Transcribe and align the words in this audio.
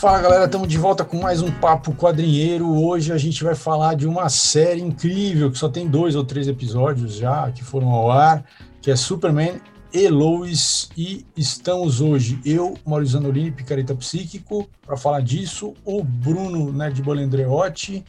Fala 0.00 0.22
galera, 0.22 0.46
estamos 0.46 0.66
de 0.66 0.78
volta 0.78 1.04
com 1.04 1.20
mais 1.20 1.42
um 1.42 1.52
Papo 1.52 1.92
Quadrinheiro. 1.92 2.66
Hoje 2.82 3.12
a 3.12 3.18
gente 3.18 3.44
vai 3.44 3.54
falar 3.54 3.94
de 3.94 4.08
uma 4.08 4.30
série 4.30 4.80
incrível 4.80 5.50
que 5.50 5.58
só 5.58 5.68
tem 5.68 5.86
dois 5.86 6.16
ou 6.16 6.24
três 6.24 6.48
episódios 6.48 7.16
já 7.16 7.52
que 7.52 7.62
foram 7.62 7.90
ao 7.90 8.10
ar, 8.10 8.42
que 8.80 8.90
é 8.90 8.96
Superman 8.96 9.60
e 9.92 10.08
Lois. 10.08 10.88
E 10.96 11.26
estamos 11.36 12.00
hoje, 12.00 12.40
eu, 12.46 12.78
Maurício 12.86 13.12
Zanolini, 13.12 13.50
Picareta 13.50 13.94
Psíquico, 13.94 14.66
para 14.86 14.96
falar 14.96 15.20
disso, 15.20 15.74
o 15.84 16.02
Bruno 16.02 16.72
Nerdbol 16.72 17.18
Andreotti. 17.18 18.02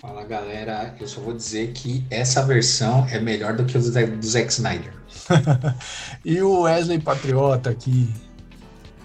Fala 0.00 0.24
galera, 0.24 0.94
eu 0.98 1.06
só 1.06 1.20
vou 1.20 1.34
dizer 1.34 1.72
que 1.72 2.06
essa 2.08 2.42
versão 2.42 3.06
é 3.10 3.20
melhor 3.20 3.52
do 3.52 3.66
que 3.66 3.76
o 3.76 3.80
do 3.80 4.26
Zack 4.26 4.50
Snyder. 4.50 4.94
e 6.24 6.40
o 6.40 6.62
Wesley 6.62 6.98
Patriota 6.98 7.68
aqui 7.68 8.08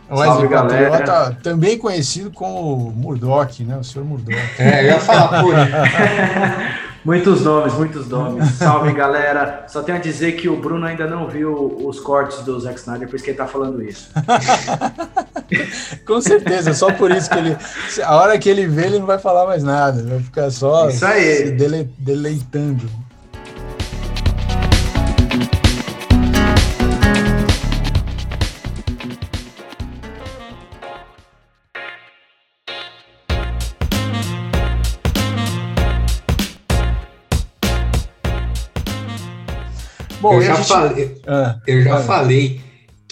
Salve, 0.08 0.48
galera. 0.48 0.91
Patriota, 0.91 1.38
também 1.44 1.77
conhecido 1.77 2.31
como 2.31 2.91
Murdoch, 2.91 3.62
né? 3.66 3.76
O 3.76 3.84
senhor 3.84 4.05
Murdoch. 4.05 4.38
É, 4.58 4.84
eu 4.84 4.85
ia 4.85 4.99
falar, 5.02 5.44
por 5.44 5.54
Muitos 7.04 7.41
nomes, 7.41 7.73
muitos 7.73 8.07
nomes. 8.07 8.52
Salve, 8.52 8.93
galera. 8.93 9.66
Só 9.68 9.84
tenho 9.84 9.98
a 9.98 10.02
dizer 10.02 10.32
que 10.38 10.48
o 10.48 10.55
Bruno 10.55 10.85
ainda 10.85 11.05
não 11.05 11.27
viu 11.27 11.77
os 11.85 11.99
cortes 11.99 12.40
do 12.40 12.57
Zack 12.59 12.80
Snyder, 12.80 13.07
por 13.09 13.16
isso 13.16 13.26
que 13.26 13.32
ele 13.32 13.38
tá 13.38 13.46
falando 13.46 13.84
isso. 13.84 14.09
Com 16.05 16.22
certeza, 16.22 16.73
só 16.73 16.91
por 16.91 17.12
isso 17.12 17.30
que 17.30 17.38
ele. 17.38 17.58
A 18.04 18.16
hora 18.16 18.38
que 18.38 18.49
ele 18.49 18.67
vê, 18.67 18.88
ele 18.88 18.99
não 18.99 19.05
vai 19.05 19.20
falar 19.20 19.45
mais 19.45 19.63
nada, 19.63 20.04
vai 20.04 20.20
ficar 20.20 20.49
só 20.52 20.90
isso 20.90 21.05
aí. 21.05 21.38
se 21.38 21.52
dele, 21.52 21.90
deleitando. 21.98 22.90
Bom, 40.21 40.34
eu 40.34 40.41
já, 40.41 40.55
gente... 40.55 40.68
falei, 40.68 41.21
ah, 41.27 41.60
eu 41.68 41.84
já 41.84 41.99
falei 41.99 42.65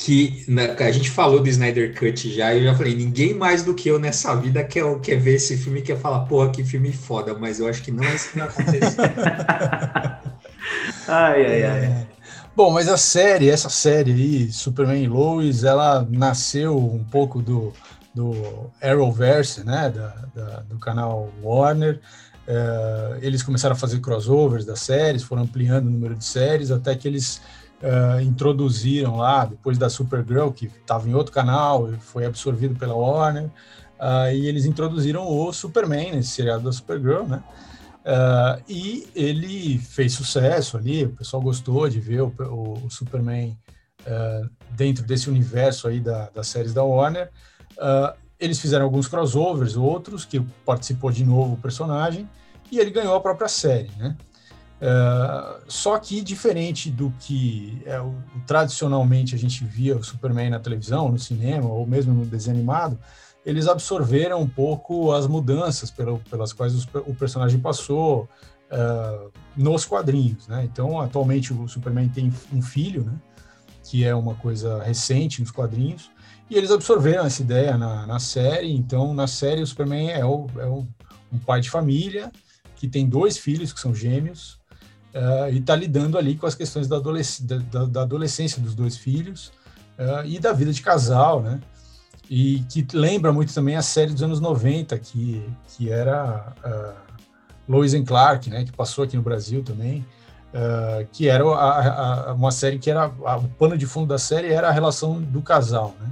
que 0.03 0.43
na, 0.49 0.63
a 0.85 0.91
gente 0.91 1.09
falou 1.09 1.39
do 1.39 1.47
Snyder 1.47 1.97
Cut 1.97 2.29
já, 2.29 2.53
e 2.53 2.57
eu 2.57 2.65
já 2.65 2.75
falei, 2.75 2.93
ninguém 2.93 3.33
mais 3.33 3.63
do 3.63 3.73
que 3.73 3.87
eu 3.87 3.97
nessa 3.97 4.35
vida 4.35 4.61
quer, 4.61 4.83
quer 4.99 5.15
ver 5.15 5.35
esse 5.35 5.55
filme 5.55 5.79
e 5.79 5.81
quer 5.81 5.97
falar, 5.97 6.25
porra, 6.25 6.49
que 6.49 6.61
filme 6.61 6.91
foda, 6.91 7.33
mas 7.33 7.61
eu 7.61 7.69
acho 7.69 7.81
que 7.81 7.89
não 7.89 8.03
é 8.03 8.13
isso 8.13 8.29
que 8.29 8.39
vai 8.39 8.49
acontecer. 8.49 8.97
ai, 11.07 11.45
ai, 11.45 11.63
ai. 11.63 11.85
É. 11.85 12.07
Bom, 12.53 12.71
mas 12.71 12.89
a 12.89 12.97
série, 12.97 13.49
essa 13.49 13.69
série 13.69 14.11
aí, 14.11 14.51
Superman 14.51 15.01
e 15.01 15.07
Lois, 15.07 15.63
ela 15.63 16.05
nasceu 16.11 16.77
um 16.77 17.05
pouco 17.05 17.41
do, 17.41 17.71
do 18.13 18.33
Arrowverse, 18.81 19.63
né, 19.63 19.89
da, 19.89 20.15
da 20.35 20.59
do 20.63 20.77
canal 20.79 21.31
Warner, 21.41 22.01
Uh, 22.45 23.15
eles 23.21 23.41
começaram 23.41 23.73
a 23.73 23.79
fazer 23.79 24.01
crossovers 24.01 24.65
das 24.65 24.81
séries, 24.81 25.23
foram 25.23 25.43
ampliando 25.43 25.87
o 25.87 25.89
número 25.89 26.13
de 26.13 26.25
séries, 26.25 26.71
até 26.71 26.93
que 26.93 27.07
eles 27.07 27.39
uh, 27.83 28.21
introduziram 28.21 29.17
lá, 29.17 29.45
depois 29.45 29.77
da 29.77 29.89
Supergirl, 29.89 30.49
que 30.49 30.65
estava 30.65 31.07
em 31.07 31.13
outro 31.13 31.31
canal, 31.31 31.89
foi 31.99 32.25
absorvido 32.25 32.75
pela 32.75 32.95
Warner, 32.95 33.45
uh, 33.45 34.33
e 34.33 34.47
eles 34.47 34.65
introduziram 34.65 35.27
o 35.27 35.51
Superman, 35.51 36.13
nesse 36.13 36.29
seriado 36.29 36.63
da 36.63 36.71
Supergirl, 36.71 37.25
né? 37.25 37.43
e 38.67 39.07
ele 39.15 39.77
fez 39.77 40.11
sucesso 40.11 40.75
ali, 40.75 41.05
o 41.05 41.11
pessoal 41.11 41.41
gostou 41.41 41.87
de 41.87 42.01
ver 42.01 42.21
o, 42.21 42.33
o, 42.37 42.89
Superman 42.89 43.57
dentro 44.71 45.05
desse 45.05 45.29
universo 45.29 45.87
aí 45.87 46.01
da, 46.01 46.29
das 46.31 46.47
séries 46.49 46.73
da 46.73 46.83
Warner. 46.83 47.31
Uh, 47.77 48.13
eles 48.37 48.59
fizeram 48.59 48.83
alguns 48.83 49.07
crossovers, 49.07 49.77
outros, 49.77 50.25
que 50.25 50.41
participou 50.65 51.11
de 51.11 51.23
novo 51.23 51.53
o 51.53 51.57
personagem, 51.57 52.27
e 52.69 52.77
ele 52.77 52.91
ganhou 52.91 53.15
a 53.15 53.21
própria 53.21 53.47
série, 53.47 53.89
né? 53.97 54.17
Uh, 54.81 55.63
só 55.67 55.97
que 55.97 56.21
diferente 56.21 56.91
do 56.91 57.13
que 57.19 57.81
é, 57.85 58.01
o, 58.01 58.15
tradicionalmente 58.45 59.33
a 59.33 59.37
gente 59.37 59.63
via 59.63 59.95
o 59.95 60.03
Superman 60.03 60.49
na 60.49 60.59
televisão, 60.59 61.09
no 61.09 61.17
cinema 61.17 61.69
ou 61.69 61.87
mesmo 61.87 62.13
no 62.13 62.25
desenho 62.25 62.57
animado, 62.57 62.99
eles 63.45 63.67
absorveram 63.67 64.41
um 64.41 64.47
pouco 64.47 65.13
as 65.13 65.25
mudanças 65.25 65.89
pelo, 65.89 66.19
pelas 66.29 66.51
quais 66.51 66.75
os, 66.75 66.85
o 67.05 67.13
personagem 67.13 67.59
passou 67.59 68.27
uh, 68.71 69.31
nos 69.55 69.85
quadrinhos, 69.85 70.47
né? 70.47 70.63
Então, 70.63 70.99
atualmente 70.99 71.53
o 71.53 71.67
Superman 71.67 72.09
tem 72.09 72.31
um 72.51 72.61
filho, 72.61 73.03
né? 73.03 73.13
Que 73.83 74.03
é 74.03 74.13
uma 74.13 74.35
coisa 74.35 74.81
recente 74.83 75.39
nos 75.41 75.51
quadrinhos 75.51 76.11
e 76.49 76.55
eles 76.55 76.71
absorveram 76.71 77.25
essa 77.25 77.41
ideia 77.41 77.77
na, 77.77 78.05
na 78.05 78.19
série. 78.19 78.71
Então, 78.73 79.13
na 79.13 79.27
série, 79.27 79.61
o 79.61 79.67
Superman 79.67 80.11
é, 80.11 80.25
o, 80.25 80.47
é 80.57 80.65
o, 80.65 80.85
um 81.31 81.39
pai 81.39 81.61
de 81.61 81.69
família 81.69 82.31
que 82.75 82.87
tem 82.87 83.07
dois 83.07 83.37
filhos 83.37 83.71
que 83.71 83.79
são 83.79 83.93
gêmeos 83.93 84.59
e 85.51 85.57
está 85.59 85.75
lidando 85.75 86.17
ali 86.17 86.35
com 86.35 86.47
as 86.47 86.55
questões 86.55 86.87
da, 86.87 86.97
adolesc 86.97 87.43
da, 87.43 87.85
da 87.85 88.01
adolescência 88.01 88.61
dos 88.61 88.73
dois 88.73 88.97
filhos 88.97 89.51
uh, 89.97 90.25
e 90.25 90.39
da 90.39 90.53
vida 90.53 90.71
de 90.71 90.81
casal, 90.81 91.41
né? 91.41 91.59
E 92.29 92.63
que 92.69 92.85
lembra 92.93 93.31
muito 93.31 93.53
também 93.53 93.75
a 93.75 93.81
série 93.81 94.11
dos 94.11 94.23
anos 94.23 94.39
90, 94.39 94.97
que, 94.97 95.45
que 95.67 95.91
era 95.91 96.53
uh, 96.65 97.13
Lois 97.67 97.93
and 97.93 98.05
Clark, 98.05 98.49
né? 98.49 98.63
Que 98.63 98.71
passou 98.71 99.03
aqui 99.03 99.15
no 99.15 99.21
Brasil 99.21 99.63
também. 99.63 100.05
Uh, 100.53 101.07
que 101.11 101.27
era 101.27 101.43
a, 101.43 102.29
a, 102.29 102.33
uma 102.33 102.51
série 102.51 102.77
que 102.77 102.89
era 102.89 103.11
a, 103.25 103.37
o 103.37 103.49
pano 103.49 103.75
de 103.75 103.87
fundo 103.87 104.07
da 104.07 104.19
série 104.19 104.53
era 104.53 104.69
a 104.69 104.71
relação 104.71 105.19
do 105.19 105.41
casal, 105.41 105.95
né? 105.99 106.09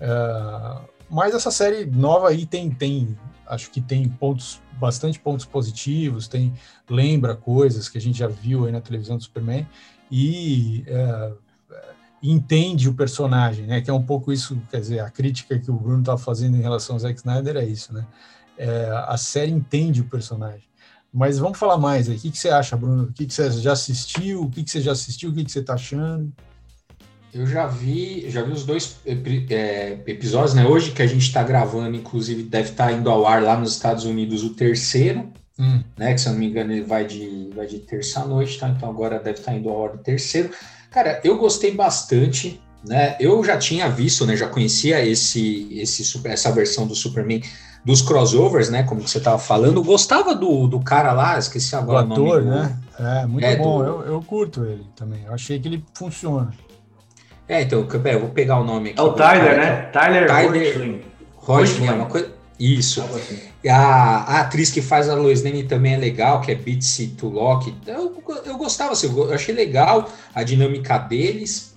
Uh, 0.00 0.88
mas 1.08 1.34
essa 1.34 1.50
série 1.50 1.84
nova 1.84 2.30
aí 2.30 2.46
tem, 2.46 2.70
tem, 2.70 3.16
acho 3.52 3.70
que 3.70 3.80
tem 3.80 4.08
pontos, 4.08 4.60
bastante 4.78 5.18
pontos 5.20 5.44
positivos, 5.44 6.26
tem 6.26 6.52
lembra 6.88 7.36
coisas 7.36 7.88
que 7.88 7.98
a 7.98 8.00
gente 8.00 8.18
já 8.18 8.26
viu 8.26 8.64
aí 8.64 8.72
na 8.72 8.80
televisão 8.80 9.16
do 9.16 9.22
Superman 9.22 9.66
e 10.10 10.84
uh, 10.88 11.36
entende 12.22 12.88
o 12.88 12.94
personagem, 12.94 13.66
né? 13.66 13.80
Que 13.80 13.90
é 13.90 13.92
um 13.92 14.02
pouco 14.02 14.32
isso, 14.32 14.60
quer 14.70 14.80
dizer, 14.80 15.00
a 15.00 15.10
crítica 15.10 15.58
que 15.58 15.70
o 15.70 15.74
Bruno 15.74 16.00
estava 16.00 16.18
fazendo 16.18 16.56
em 16.56 16.62
relação 16.62 16.96
ao 16.96 17.00
Zack 17.00 17.18
Snyder 17.18 17.56
é 17.56 17.64
isso, 17.64 17.92
né? 17.92 18.06
É, 18.56 18.90
a 19.06 19.16
série 19.16 19.50
entende 19.50 20.00
o 20.00 20.04
personagem. 20.04 20.64
Mas 21.12 21.38
vamos 21.38 21.58
falar 21.58 21.76
mais 21.76 22.08
aí. 22.08 22.16
O 22.16 22.20
que, 22.20 22.30
que 22.30 22.38
você 22.38 22.48
acha, 22.48 22.76
Bruno? 22.76 23.04
O 23.04 23.12
que, 23.12 23.26
que 23.26 23.34
você 23.34 23.50
já 23.50 23.72
assistiu? 23.72 24.42
O 24.44 24.50
que, 24.50 24.62
que 24.64 24.70
você 24.70 24.80
já 24.80 24.92
assistiu? 24.92 25.30
O 25.30 25.34
que, 25.34 25.44
que 25.44 25.52
você 25.52 25.58
está 25.58 25.74
achando? 25.74 26.32
Eu 27.34 27.46
já 27.46 27.66
vi, 27.66 28.28
já 28.28 28.42
vi 28.42 28.52
os 28.52 28.64
dois 28.64 28.96
é, 29.06 29.98
episódios, 30.06 30.52
né? 30.52 30.66
Hoje 30.66 30.90
que 30.90 31.00
a 31.00 31.06
gente 31.06 31.22
está 31.22 31.42
gravando, 31.42 31.96
inclusive 31.96 32.42
deve 32.42 32.70
estar 32.70 32.88
tá 32.88 32.92
indo 32.92 33.08
ao 33.08 33.26
ar 33.26 33.42
lá 33.42 33.56
nos 33.56 33.72
Estados 33.72 34.04
Unidos 34.04 34.44
o 34.44 34.50
terceiro, 34.50 35.30
hum. 35.58 35.80
né? 35.96 36.12
Que 36.12 36.20
se 36.20 36.28
eu 36.28 36.32
não 36.32 36.38
me 36.38 36.46
engano 36.46 36.72
ele 36.72 36.82
vai 36.82 37.06
de, 37.06 37.48
vai 37.56 37.66
de 37.66 37.78
terça 37.78 38.22
noite, 38.26 38.58
tá? 38.58 38.68
Então 38.68 38.90
agora 38.90 39.18
deve 39.18 39.38
estar 39.38 39.52
tá 39.52 39.56
indo 39.56 39.70
ao 39.70 39.82
ar 39.82 39.94
o 39.94 39.98
terceiro. 39.98 40.50
Cara, 40.90 41.22
eu 41.24 41.38
gostei 41.38 41.74
bastante, 41.74 42.60
né? 42.86 43.16
Eu 43.18 43.42
já 43.42 43.56
tinha 43.56 43.88
visto, 43.88 44.26
né? 44.26 44.36
Já 44.36 44.46
conhecia 44.46 45.02
esse, 45.02 45.68
esse 45.72 46.20
essa 46.28 46.52
versão 46.52 46.86
do 46.86 46.94
Superman 46.94 47.42
dos 47.82 48.02
crossovers, 48.02 48.68
né? 48.68 48.82
Como 48.82 49.00
você 49.00 49.16
estava 49.16 49.38
falando, 49.38 49.82
gostava 49.82 50.34
do, 50.34 50.66
do 50.66 50.80
cara 50.80 51.14
lá, 51.14 51.38
esqueci 51.38 51.74
agora 51.74 52.06
o, 52.06 52.12
ator, 52.12 52.42
o 52.42 52.44
nome. 52.44 52.50
né? 52.50 52.78
É, 52.98 53.26
muito 53.26 53.44
é, 53.46 53.56
bom. 53.56 53.78
Do... 53.78 53.84
Eu, 53.84 54.00
eu 54.02 54.22
curto 54.22 54.66
ele 54.66 54.86
também. 54.94 55.24
Eu 55.24 55.32
achei 55.32 55.58
que 55.58 55.66
ele 55.66 55.82
funciona. 55.94 56.52
É, 57.48 57.62
então, 57.62 57.86
eu 58.04 58.20
vou 58.20 58.30
pegar 58.30 58.58
o 58.58 58.64
nome 58.64 58.90
aqui. 58.90 59.00
É 59.00 59.02
o 59.02 59.12
Tyler, 59.12 59.56
né? 59.56 59.72
Tyler, 59.92 60.26
Tyler 60.26 61.02
Rochling. 61.36 61.86
é 61.88 61.92
uma 61.92 62.06
coisa. 62.06 62.30
Isso. 62.58 63.02
A, 63.68 63.76
a, 63.76 64.40
atriz 64.40 64.70
que 64.70 64.80
faz 64.80 65.08
a 65.08 65.14
Lois 65.14 65.42
Lane 65.42 65.64
também 65.64 65.94
é 65.94 65.96
legal, 65.96 66.40
que 66.40 66.52
é 66.52 66.54
Bitsy 66.54 67.08
Tulloch. 67.08 67.74
Eu, 67.86 68.22
eu 68.44 68.56
gostava, 68.56 68.92
assim, 68.92 69.08
eu 69.08 69.32
achei 69.32 69.54
legal 69.54 70.08
a 70.32 70.42
dinâmica 70.44 70.96
deles 70.98 71.74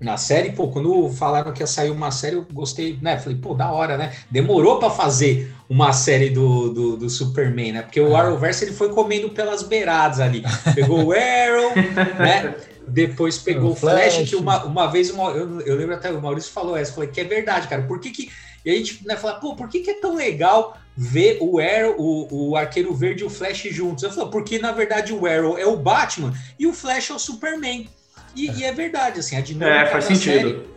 na 0.00 0.16
série. 0.16 0.50
Pô, 0.50 0.68
quando 0.68 1.08
falaram 1.10 1.52
que 1.52 1.62
ia 1.62 1.66
sair 1.66 1.90
uma 1.90 2.10
série, 2.10 2.36
eu 2.36 2.46
gostei, 2.52 2.98
né? 3.00 3.18
Falei, 3.18 3.38
pô, 3.38 3.54
da 3.54 3.70
hora, 3.70 3.96
né? 3.96 4.12
Demorou 4.30 4.78
para 4.78 4.90
fazer 4.90 5.52
uma 5.68 5.92
série 5.92 6.30
do, 6.30 6.72
do, 6.72 6.96
do, 6.96 7.10
Superman, 7.10 7.72
né? 7.72 7.82
Porque 7.82 8.00
o 8.00 8.12
é. 8.12 8.20
Arrowverse 8.20 8.64
ele 8.64 8.72
foi 8.72 8.88
comendo 8.88 9.30
pelas 9.30 9.62
beiradas 9.62 10.20
ali. 10.20 10.42
Pegou 10.74 11.04
o 11.04 11.12
Arrow, 11.12 11.74
né? 12.18 12.54
Depois 12.88 13.38
pegou 13.38 13.72
o 13.72 13.76
Flash, 13.76 14.14
Flash, 14.14 14.28
que 14.30 14.36
uma, 14.36 14.64
uma 14.64 14.86
vez 14.86 15.10
uma, 15.10 15.30
eu, 15.30 15.60
eu 15.60 15.76
lembro 15.76 15.94
até 15.94 16.10
o 16.10 16.20
Maurício 16.20 16.52
falou 16.52 16.76
essa, 16.76 16.92
falei 16.92 17.10
que 17.10 17.20
é 17.20 17.24
verdade, 17.24 17.68
cara. 17.68 17.82
Por 17.82 18.00
que 18.00 18.10
que. 18.10 18.30
E 18.64 18.70
a 18.70 18.74
gente 18.74 19.06
né, 19.06 19.16
fala, 19.16 19.38
pô, 19.38 19.54
por 19.54 19.68
que, 19.68 19.80
que 19.80 19.90
é 19.90 20.00
tão 20.00 20.14
legal 20.14 20.76
ver 20.96 21.38
o 21.40 21.58
Arrow, 21.60 21.94
o, 21.96 22.50
o 22.50 22.56
Arqueiro 22.56 22.92
Verde 22.94 23.22
e 23.22 23.26
o 23.26 23.30
Flash 23.30 23.62
juntos? 23.70 24.02
Eu 24.02 24.10
falo, 24.10 24.30
porque 24.30 24.58
na 24.58 24.72
verdade 24.72 25.12
o 25.12 25.26
Arrow 25.26 25.56
é 25.56 25.66
o 25.66 25.76
Batman 25.76 26.34
e 26.58 26.66
o 26.66 26.72
Flash 26.72 27.10
é 27.10 27.14
o 27.14 27.18
Superman. 27.18 27.88
E 28.34 28.48
é, 28.48 28.54
e 28.54 28.64
é 28.64 28.72
verdade, 28.72 29.20
assim, 29.20 29.36
a 29.36 29.40
dinâmica. 29.40 29.80
É, 29.80 29.86
faz 29.86 30.04
sentido. 30.04 30.48
Série, 30.48 30.68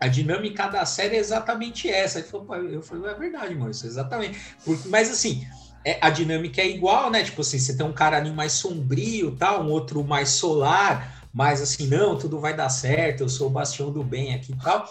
a 0.00 0.08
dinâmica 0.08 0.66
da 0.66 0.86
série 0.86 1.16
é 1.16 1.18
exatamente 1.18 1.88
essa. 1.88 2.20
Ele 2.20 2.28
falou, 2.28 2.54
eu 2.56 2.82
falei, 2.82 3.10
é 3.10 3.14
verdade, 3.14 3.54
Maurício, 3.54 3.86
exatamente. 3.86 4.40
Porque, 4.64 4.88
mas 4.88 5.10
assim, 5.10 5.46
é, 5.84 5.98
a 6.00 6.10
dinâmica 6.10 6.60
é 6.60 6.68
igual, 6.68 7.10
né? 7.10 7.22
Tipo 7.22 7.42
assim, 7.42 7.58
você 7.58 7.76
tem 7.76 7.84
um 7.84 7.92
cara 7.92 8.16
ali 8.16 8.30
mais 8.30 8.52
sombrio, 8.52 9.36
tal, 9.36 9.62
um 9.62 9.70
outro 9.70 10.02
mais 10.02 10.30
solar, 10.30 11.19
mais 11.32 11.60
assim, 11.60 11.86
não, 11.86 12.18
tudo 12.18 12.40
vai 12.40 12.54
dar 12.54 12.68
certo, 12.68 13.22
eu 13.22 13.28
sou 13.28 13.48
o 13.48 13.50
bastião 13.50 13.92
do 13.92 14.02
bem 14.02 14.34
aqui 14.34 14.52
e 14.52 14.56
tal. 14.56 14.90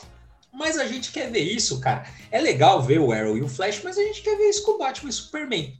Mas 0.51 0.77
a 0.77 0.85
gente 0.87 1.11
quer 1.11 1.29
ver 1.29 1.41
isso, 1.41 1.79
cara. 1.79 2.05
É 2.31 2.39
legal 2.39 2.81
ver 2.81 2.99
o 2.99 3.11
Arrow 3.11 3.37
e 3.37 3.41
o 3.41 3.47
Flash, 3.47 3.81
mas 3.83 3.97
a 3.97 4.01
gente 4.01 4.21
quer 4.21 4.35
ver 4.37 4.49
isso 4.49 4.63
com 4.63 4.71
o 4.71 4.77
Batman 4.77 5.09
e 5.09 5.13
Superman. 5.13 5.77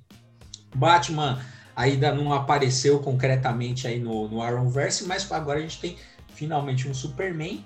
Batman 0.76 1.42
ainda 1.76 2.14
não 2.14 2.34
apareceu 2.34 3.00
concretamente 3.00 3.88
aí 3.88 4.00
no, 4.00 4.28
no 4.28 4.42
Arrowverse, 4.42 5.06
mas 5.06 5.30
agora 5.32 5.60
a 5.60 5.62
gente 5.62 5.80
tem 5.80 5.98
finalmente 6.34 6.88
um 6.88 6.94
Superman. 6.94 7.66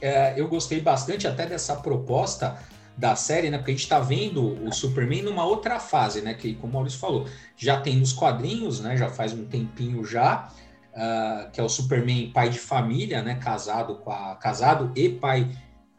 É, 0.00 0.34
eu 0.40 0.48
gostei 0.48 0.80
bastante 0.80 1.26
até 1.26 1.46
dessa 1.46 1.76
proposta 1.76 2.58
da 2.96 3.14
série, 3.14 3.50
né? 3.50 3.58
Porque 3.58 3.72
a 3.72 3.74
gente 3.74 3.82
está 3.82 4.00
vendo 4.00 4.64
o 4.64 4.72
Superman 4.72 5.22
numa 5.22 5.44
outra 5.44 5.78
fase, 5.78 6.22
né? 6.22 6.34
Que, 6.34 6.54
como 6.54 6.72
o 6.72 6.74
Maurício 6.74 6.98
falou, 6.98 7.26
já 7.56 7.80
tem 7.80 7.96
nos 7.96 8.12
quadrinhos, 8.12 8.80
né? 8.80 8.96
Já 8.96 9.10
faz 9.10 9.32
um 9.32 9.44
tempinho 9.44 10.04
já, 10.04 10.50
uh, 10.96 11.50
que 11.50 11.60
é 11.60 11.62
o 11.62 11.68
Superman 11.68 12.32
pai 12.32 12.48
de 12.48 12.58
família, 12.58 13.22
né? 13.22 13.36
Casado 13.36 13.96
com 13.96 14.10
a 14.10 14.34
casado 14.36 14.90
e 14.96 15.08
pai 15.08 15.50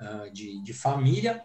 uh, 0.02 0.32
de, 0.34 0.62
de 0.64 0.74
família. 0.74 1.42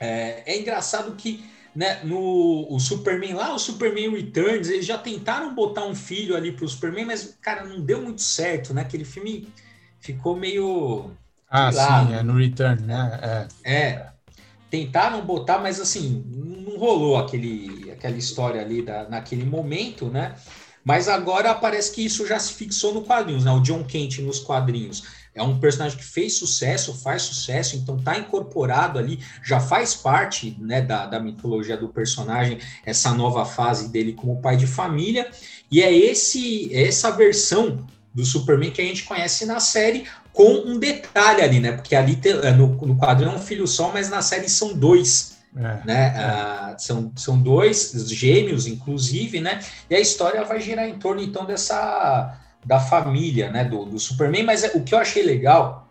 É, 0.00 0.42
é, 0.46 0.58
engraçado 0.58 1.14
que 1.16 1.44
né, 1.74 2.00
no 2.04 2.66
o 2.70 2.78
Superman 2.80 3.34
lá, 3.34 3.54
o 3.54 3.58
Superman 3.58 4.10
Returns, 4.10 4.68
eles 4.68 4.86
já 4.86 4.98
tentaram 4.98 5.54
botar 5.54 5.84
um 5.84 5.94
filho 5.94 6.36
ali 6.36 6.52
para 6.52 6.64
o 6.64 6.68
Superman, 6.68 7.04
mas, 7.04 7.38
cara, 7.40 7.64
não 7.64 7.80
deu 7.80 8.02
muito 8.02 8.22
certo, 8.22 8.74
né? 8.74 8.82
Aquele 8.82 9.04
filme 9.04 9.48
ficou 10.00 10.36
meio. 10.36 11.10
Ah, 11.48 11.70
lá, 11.70 12.06
sim, 12.06 12.14
é 12.14 12.22
no 12.22 12.36
Return, 12.36 12.82
né? 12.82 13.48
É. 13.64 13.72
é. 13.72 14.08
Tentaram 14.70 15.24
botar, 15.24 15.58
mas 15.60 15.80
assim, 15.80 16.22
não 16.26 16.76
rolou 16.76 17.16
aquele, 17.16 17.90
aquela 17.90 18.16
história 18.16 18.60
ali 18.60 18.82
da, 18.82 19.08
naquele 19.08 19.44
momento, 19.44 20.10
né? 20.10 20.34
Mas 20.88 21.06
agora 21.06 21.54
parece 21.54 21.92
que 21.92 22.02
isso 22.02 22.26
já 22.26 22.38
se 22.38 22.54
fixou 22.54 22.94
no 22.94 23.02
quadrinhos, 23.02 23.44
né? 23.44 23.52
O 23.52 23.60
John 23.60 23.84
Kent 23.84 24.20
nos 24.20 24.38
quadrinhos 24.38 25.02
é 25.34 25.42
um 25.42 25.60
personagem 25.60 25.98
que 25.98 26.04
fez 26.04 26.38
sucesso, 26.38 26.94
faz 26.94 27.20
sucesso, 27.20 27.76
então 27.76 27.98
tá 27.98 28.18
incorporado 28.18 28.98
ali, 28.98 29.18
já 29.44 29.60
faz 29.60 29.94
parte 29.94 30.56
né, 30.58 30.80
da, 30.80 31.04
da 31.04 31.20
mitologia 31.20 31.76
do 31.76 31.90
personagem, 31.90 32.58
essa 32.86 33.12
nova 33.12 33.44
fase 33.44 33.90
dele 33.90 34.14
como 34.14 34.40
pai 34.40 34.56
de 34.56 34.66
família, 34.66 35.30
e 35.70 35.82
é 35.82 35.94
esse 35.94 36.74
essa 36.74 37.10
versão 37.10 37.86
do 38.14 38.24
Superman 38.24 38.70
que 38.70 38.80
a 38.80 38.84
gente 38.86 39.04
conhece 39.04 39.44
na 39.44 39.60
série, 39.60 40.06
com 40.32 40.54
um 40.54 40.78
detalhe 40.78 41.42
ali, 41.42 41.60
né? 41.60 41.72
Porque 41.72 41.94
ali 41.94 42.18
é, 42.24 42.50
no, 42.50 42.68
no 42.68 42.96
quadro 42.96 43.28
é 43.28 43.30
um 43.30 43.38
filho 43.38 43.66
só, 43.66 43.92
mas 43.92 44.08
na 44.08 44.22
série 44.22 44.48
são 44.48 44.72
dois. 44.72 45.36
É, 45.58 45.86
né? 45.86 46.14
É. 46.16 46.20
Ah, 46.20 46.76
são, 46.78 47.10
são 47.16 47.36
dois 47.36 47.92
gêmeos, 48.08 48.66
inclusive, 48.66 49.40
né? 49.40 49.60
E 49.90 49.94
a 49.96 50.00
história 50.00 50.44
vai 50.44 50.60
girar 50.60 50.88
em 50.88 50.98
torno 50.98 51.20
então 51.20 51.44
dessa 51.44 52.38
da 52.64 52.80
família, 52.80 53.50
né, 53.50 53.64
do, 53.64 53.84
do 53.84 53.98
Superman, 53.98 54.42
mas 54.42 54.64
é, 54.64 54.72
o 54.74 54.82
que 54.82 54.94
eu 54.94 54.98
achei 54.98 55.22
legal 55.22 55.88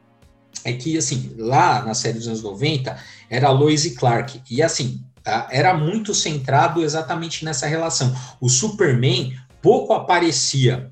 é 0.63 0.73
que, 0.73 0.97
assim, 0.97 1.33
lá 1.37 1.81
na 1.81 1.93
série 1.93 2.17
dos 2.17 2.27
anos 2.27 2.43
90, 2.43 2.95
era 3.29 3.49
Lois 3.49 3.85
e 3.85 3.95
Clark, 3.95 4.41
e 4.49 4.61
assim, 4.61 5.01
tá, 5.23 5.47
era 5.49 5.73
muito 5.73 6.13
centrado 6.13 6.83
exatamente 6.83 7.45
nessa 7.45 7.65
relação. 7.67 8.13
O 8.39 8.49
Superman 8.49 9.35
pouco 9.61 9.93
aparecia 9.93 10.91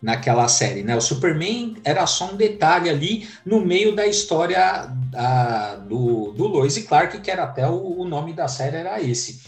naquela 0.00 0.46
série, 0.48 0.82
né? 0.82 0.96
O 0.96 1.00
Superman 1.00 1.76
era 1.84 2.06
só 2.06 2.30
um 2.32 2.36
detalhe 2.36 2.88
ali 2.88 3.28
no 3.44 3.60
meio 3.60 3.94
da 3.94 4.06
história 4.06 4.88
a, 5.14 5.74
do, 5.88 6.32
do 6.32 6.46
Lois 6.46 6.76
e 6.76 6.82
Clark, 6.82 7.20
que 7.20 7.30
era 7.30 7.44
até 7.44 7.68
o, 7.68 8.00
o, 8.00 8.04
nome 8.04 8.32
da 8.32 8.46
série 8.46 8.76
era 8.76 9.00
esse. 9.02 9.40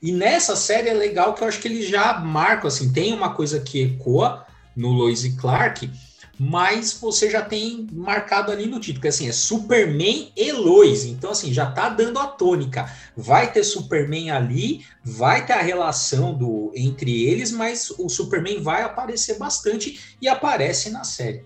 E 0.00 0.12
nessa 0.12 0.54
série 0.54 0.88
é 0.88 0.94
legal 0.94 1.34
que 1.34 1.42
eu 1.42 1.48
acho 1.48 1.60
que 1.60 1.68
eles 1.68 1.88
já 1.88 2.20
marcam, 2.20 2.68
assim, 2.68 2.92
tem 2.92 3.12
uma 3.12 3.30
coisa 3.30 3.60
que 3.60 3.82
ecoa, 3.82 4.46
no 4.76 4.90
Lois 4.90 5.24
e 5.24 5.34
Clark, 5.36 5.90
mas 6.38 6.92
você 6.92 7.30
já 7.30 7.42
tem 7.42 7.86
marcado 7.92 8.52
ali 8.52 8.66
no 8.66 8.78
título, 8.78 9.02
que 9.02 9.08
assim, 9.08 9.28
é 9.28 9.32
Superman 9.32 10.30
e 10.36 10.52
Lois. 10.52 11.04
Então, 11.04 11.30
assim, 11.30 11.52
já 11.52 11.70
tá 11.70 11.88
dando 11.88 12.18
a 12.18 12.26
tônica. 12.26 12.90
Vai 13.16 13.50
ter 13.50 13.64
Superman 13.64 14.30
ali, 14.30 14.84
vai 15.02 15.46
ter 15.46 15.54
a 15.54 15.62
relação 15.62 16.34
do 16.34 16.70
entre 16.74 17.24
eles, 17.24 17.50
mas 17.50 17.90
o 17.90 18.08
Superman 18.08 18.60
vai 18.60 18.82
aparecer 18.82 19.38
bastante 19.38 20.16
e 20.20 20.28
aparece 20.28 20.90
na 20.90 21.04
série. 21.04 21.44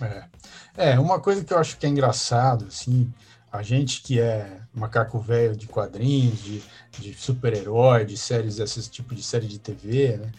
É, 0.00 0.92
é 0.92 0.98
uma 0.98 1.18
coisa 1.18 1.44
que 1.44 1.52
eu 1.52 1.58
acho 1.58 1.76
que 1.76 1.86
é 1.86 1.88
engraçado, 1.88 2.66
assim, 2.68 3.12
a 3.50 3.62
gente 3.62 4.02
que 4.02 4.20
é 4.20 4.60
macaco 4.72 5.18
velho 5.18 5.56
de 5.56 5.66
quadrinhos, 5.66 6.40
de, 6.40 6.62
de 6.98 7.14
super-herói, 7.14 8.04
de 8.04 8.16
séries, 8.16 8.56
desse 8.56 8.88
tipo 8.88 9.14
de 9.14 9.22
série 9.22 9.48
de 9.48 9.58
TV, 9.58 10.18
né? 10.18 10.32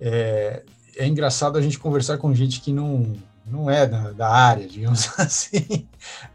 É, 0.00 0.62
é 0.96 1.06
engraçado 1.06 1.56
a 1.56 1.62
gente 1.62 1.78
conversar 1.78 2.18
com 2.18 2.34
gente 2.34 2.60
que 2.60 2.72
não, 2.72 3.16
não 3.50 3.70
é 3.70 3.86
da, 3.86 4.12
da 4.12 4.28
área, 4.28 4.66
digamos 4.66 5.08
assim, 5.18 5.86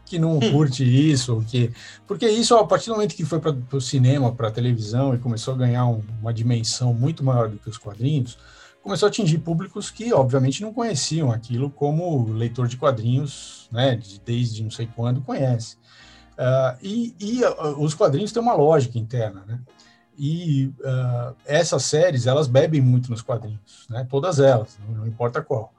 que 0.04 0.18
não 0.18 0.38
curte 0.40 0.84
isso, 0.84 1.44
que 1.48 1.72
porque 2.06 2.28
isso 2.28 2.54
a 2.56 2.66
partir 2.66 2.86
do 2.86 2.94
momento 2.94 3.14
que 3.14 3.24
foi 3.24 3.40
para 3.40 3.54
o 3.72 3.80
cinema, 3.80 4.32
para 4.32 4.48
a 4.48 4.52
televisão 4.52 5.14
e 5.14 5.18
começou 5.18 5.54
a 5.54 5.56
ganhar 5.56 5.86
um, 5.86 6.02
uma 6.20 6.32
dimensão 6.32 6.92
muito 6.92 7.24
maior 7.24 7.48
do 7.48 7.58
que 7.58 7.68
os 7.68 7.78
quadrinhos, 7.78 8.38
começou 8.82 9.06
a 9.06 9.10
atingir 9.10 9.38
públicos 9.38 9.90
que 9.90 10.12
obviamente 10.12 10.60
não 10.62 10.72
conheciam 10.72 11.32
aquilo 11.32 11.70
como 11.70 12.30
leitor 12.32 12.68
de 12.68 12.76
quadrinhos, 12.76 13.68
né, 13.72 13.96
de, 13.96 14.20
desde 14.20 14.62
não 14.62 14.70
sei 14.70 14.88
quando 14.94 15.22
conhece. 15.22 15.76
Uh, 16.34 16.76
e, 16.82 17.14
e 17.20 17.44
uh, 17.44 17.80
os 17.80 17.94
quadrinhos 17.94 18.32
têm 18.32 18.42
uma 18.42 18.54
lógica 18.54 18.98
interna, 18.98 19.44
né? 19.46 19.60
E 20.18 20.72
uh, 20.80 21.34
essas 21.44 21.84
séries, 21.84 22.26
elas 22.26 22.46
bebem 22.46 22.80
muito 22.80 23.10
nos 23.10 23.22
quadrinhos, 23.22 23.86
né? 23.88 24.06
Todas 24.08 24.38
elas, 24.38 24.76
não, 24.84 24.96
não 24.96 25.06
importa 25.06 25.40
qual. 25.40 25.72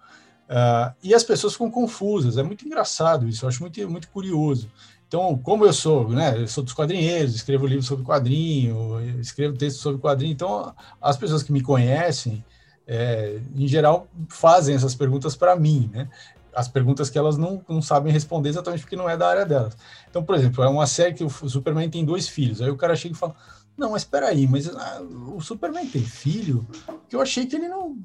Uh, 0.49 0.93
e 1.01 1.13
as 1.13 1.23
pessoas 1.23 1.53
ficam 1.53 1.71
confusas, 1.71 2.37
é 2.37 2.43
muito 2.43 2.65
engraçado 2.65 3.27
isso, 3.27 3.45
eu 3.45 3.49
acho 3.49 3.61
muito, 3.61 3.89
muito 3.89 4.09
curioso. 4.09 4.69
Então, 5.07 5.37
como 5.37 5.65
eu 5.65 5.73
sou, 5.73 6.09
né, 6.09 6.41
eu 6.41 6.47
sou 6.47 6.63
dos 6.63 6.73
quadrinheiros, 6.73 7.35
escrevo 7.35 7.65
livros 7.65 7.85
sobre 7.87 8.05
quadrinho, 8.05 8.99
escrevo 9.19 9.57
textos 9.57 9.81
sobre 9.81 10.01
quadrinho, 10.01 10.33
então 10.33 10.73
as 11.01 11.17
pessoas 11.17 11.41
que 11.41 11.51
me 11.51 11.61
conhecem, 11.61 12.43
é, 12.87 13.39
em 13.55 13.67
geral, 13.67 14.07
fazem 14.29 14.75
essas 14.75 14.93
perguntas 14.93 15.35
para 15.35 15.55
mim, 15.55 15.89
né? 15.91 16.09
As 16.53 16.67
perguntas 16.67 17.09
que 17.09 17.17
elas 17.17 17.37
não, 17.37 17.61
não 17.67 17.81
sabem 17.81 18.13
responder 18.13 18.49
exatamente 18.49 18.81
porque 18.81 18.95
não 18.95 19.09
é 19.09 19.17
da 19.17 19.27
área 19.27 19.45
delas. 19.45 19.75
Então, 20.09 20.23
por 20.23 20.35
exemplo, 20.35 20.63
é 20.63 20.69
uma 20.69 20.87
série 20.87 21.13
que 21.13 21.23
o 21.23 21.29
Superman 21.29 21.89
tem 21.89 22.05
dois 22.05 22.27
filhos, 22.27 22.61
aí 22.61 22.69
o 22.69 22.77
cara 22.77 22.95
chega 22.95 23.13
e 23.13 23.17
fala, 23.17 23.35
não, 23.77 23.91
mas 23.91 24.03
espera 24.03 24.27
aí, 24.27 24.47
mas 24.47 24.69
ah, 24.69 25.01
o 25.01 25.41
Superman 25.41 25.85
tem 25.87 26.01
filho? 26.01 26.65
Que 27.09 27.15
eu 27.15 27.21
achei 27.21 27.45
que 27.45 27.55
ele 27.55 27.67
não. 27.67 27.97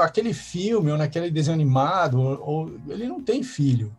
Aquele 0.00 0.34
filme, 0.34 0.90
ou 0.90 0.98
naquele 0.98 1.30
desenho 1.30 1.54
animado, 1.54 2.20
ou, 2.20 2.40
ou, 2.40 2.80
ele 2.88 3.06
não 3.06 3.22
tem 3.22 3.42
filho. 3.42 3.96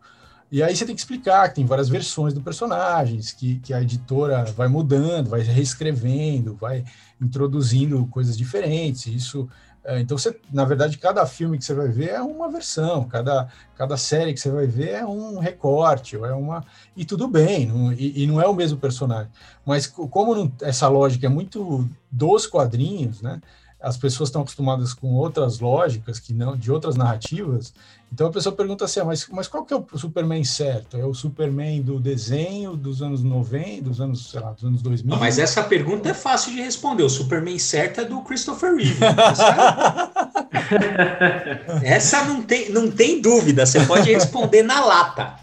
E 0.51 0.61
aí 0.61 0.75
você 0.75 0.85
tem 0.85 0.93
que 0.93 1.01
explicar 1.01 1.49
que 1.49 1.55
tem 1.55 1.65
várias 1.65 1.89
versões 1.89 2.33
do 2.33 2.41
personagem, 2.41 3.19
que, 3.37 3.55
que 3.59 3.73
a 3.73 3.81
editora 3.81 4.43
vai 4.55 4.67
mudando, 4.67 5.29
vai 5.29 5.41
reescrevendo, 5.41 6.55
vai 6.55 6.83
introduzindo 7.19 8.05
coisas 8.07 8.37
diferentes. 8.37 9.07
Isso 9.07 9.49
então, 9.99 10.17
você, 10.17 10.39
na 10.51 10.63
verdade, 10.63 10.97
cada 10.97 11.25
filme 11.25 11.57
que 11.57 11.65
você 11.65 11.73
vai 11.73 11.89
ver 11.89 12.11
é 12.11 12.21
uma 12.21 12.49
versão, 12.49 13.03
cada, 13.03 13.49
cada 13.75 13.97
série 13.97 14.33
que 14.33 14.39
você 14.39 14.49
vai 14.49 14.65
ver 14.65 14.91
é 14.91 15.05
um 15.05 15.39
recorte, 15.39 16.15
é 16.15 16.33
uma 16.33 16.63
e 16.95 17.03
tudo 17.03 17.27
bem, 17.27 17.67
não, 17.67 17.91
e, 17.91 18.23
e, 18.23 18.27
não 18.27 18.41
é 18.41 18.47
o 18.47 18.53
mesmo 18.53 18.77
personagem. 18.77 19.29
Mas 19.65 19.85
como 19.87 20.33
não, 20.33 20.51
essa 20.61 20.87
lógica 20.87 21.25
é 21.25 21.29
muito 21.29 21.89
dos 22.09 22.47
quadrinhos, 22.47 23.21
né? 23.21 23.41
As 23.83 23.97
pessoas 23.97 24.29
estão 24.29 24.41
acostumadas 24.41 24.93
com 24.93 25.13
outras 25.13 25.59
lógicas 25.59 26.17
que 26.17 26.33
não 26.33 26.55
de 26.55 26.71
outras 26.71 26.95
narrativas. 26.95 27.73
Então 28.11 28.27
a 28.27 28.31
pessoa 28.31 28.55
pergunta 28.55 28.85
assim: 28.85 29.01
ah, 29.01 29.05
mas, 29.05 29.27
mas 29.29 29.47
qual 29.47 29.65
que 29.65 29.73
é 29.73 29.77
o 29.77 29.85
Superman 29.97 30.43
certo? 30.45 30.95
É 30.95 31.03
o 31.03 31.13
Superman 31.13 31.81
do 31.81 31.99
desenho 31.99 32.77
dos 32.77 33.01
anos 33.01 33.21
90, 33.21 33.81
dos 33.81 33.99
anos, 33.99 34.29
sei 34.29 34.39
lá, 34.39 34.51
dos 34.51 34.63
anos 34.63 34.81
2000? 34.81 35.17
mas 35.17 35.37
essa 35.37 35.61
pergunta 35.63 36.07
é 36.07 36.13
fácil 36.13 36.53
de 36.53 36.61
responder. 36.61 37.03
O 37.03 37.09
Superman 37.09 37.59
certo 37.59 38.01
é 38.01 38.05
do 38.05 38.21
Christopher 38.21 38.73
Reeve. 38.73 38.99
essa 41.83 42.23
não 42.23 42.41
tem, 42.41 42.69
não 42.69 42.89
tem 42.89 43.19
dúvida, 43.19 43.65
você 43.65 43.85
pode 43.85 44.09
responder 44.09 44.63
na 44.63 44.85
lata. 44.85 45.42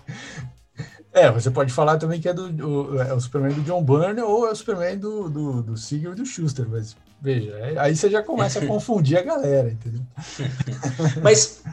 É, 1.13 1.31
você 1.31 1.51
pode 1.51 1.73
falar 1.73 1.99
também 1.99 2.21
que 2.21 2.29
é, 2.29 2.33
do, 2.33 2.45
o, 2.67 3.03
é 3.03 3.13
o 3.13 3.21
Superman 3.21 3.53
do 3.53 3.63
John 3.63 3.83
Byrne 3.83 4.21
ou 4.21 4.47
é 4.47 4.53
o 4.53 4.55
Superman 4.55 4.97
do, 4.97 5.29
do, 5.29 5.63
do 5.63 5.77
Siegel 5.77 6.13
e 6.13 6.15
do 6.15 6.25
Schuster, 6.25 6.67
mas 6.69 6.97
veja, 7.21 7.53
aí 7.79 7.97
você 7.97 8.09
já 8.09 8.23
começa 8.23 8.61
a 8.61 8.67
confundir 8.67 9.19
a 9.19 9.23
galera, 9.23 9.71
entendeu? 9.71 10.03
mas, 11.21 11.65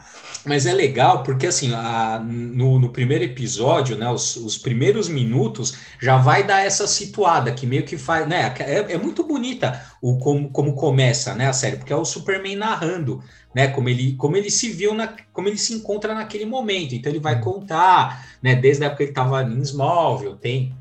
mas 0.44 0.66
é 0.66 0.72
legal 0.72 1.22
porque, 1.22 1.46
assim, 1.46 1.72
a, 1.72 2.18
no, 2.18 2.80
no 2.80 2.90
primeiro 2.90 3.22
episódio, 3.22 3.96
né, 3.96 4.10
os, 4.10 4.34
os 4.34 4.58
primeiros 4.58 5.08
minutos 5.08 5.74
já 6.00 6.16
vai 6.16 6.42
dar 6.44 6.66
essa 6.66 6.88
situada 6.88 7.52
que 7.52 7.64
meio 7.64 7.84
que 7.84 7.96
faz, 7.96 8.26
né, 8.26 8.52
é, 8.58 8.94
é 8.94 8.98
muito 8.98 9.22
bonita 9.22 9.80
o 10.02 10.18
como, 10.18 10.50
como 10.50 10.74
começa, 10.74 11.32
né, 11.34 11.46
a 11.46 11.52
série, 11.52 11.76
porque 11.76 11.92
é 11.92 11.96
o 11.96 12.04
Superman 12.04 12.56
narrando, 12.56 13.22
né? 13.58 13.66
Como 13.66 13.88
ele, 13.88 14.12
como 14.12 14.36
ele 14.36 14.52
se 14.52 14.70
viu, 14.70 14.94
na, 14.94 15.16
como 15.32 15.48
ele 15.48 15.58
se 15.58 15.74
encontra 15.74 16.14
naquele 16.14 16.44
momento. 16.44 16.94
Então 16.94 17.10
ele 17.10 17.18
vai 17.18 17.34
uhum. 17.34 17.40
contar, 17.40 18.24
né? 18.40 18.54
Desde 18.54 18.84
a 18.84 18.86
época 18.86 18.98
que 18.98 19.02
ele 19.02 19.10
estava 19.10 19.42
em 19.42 19.60
Smallville, 19.62 20.36
tem 20.36 20.72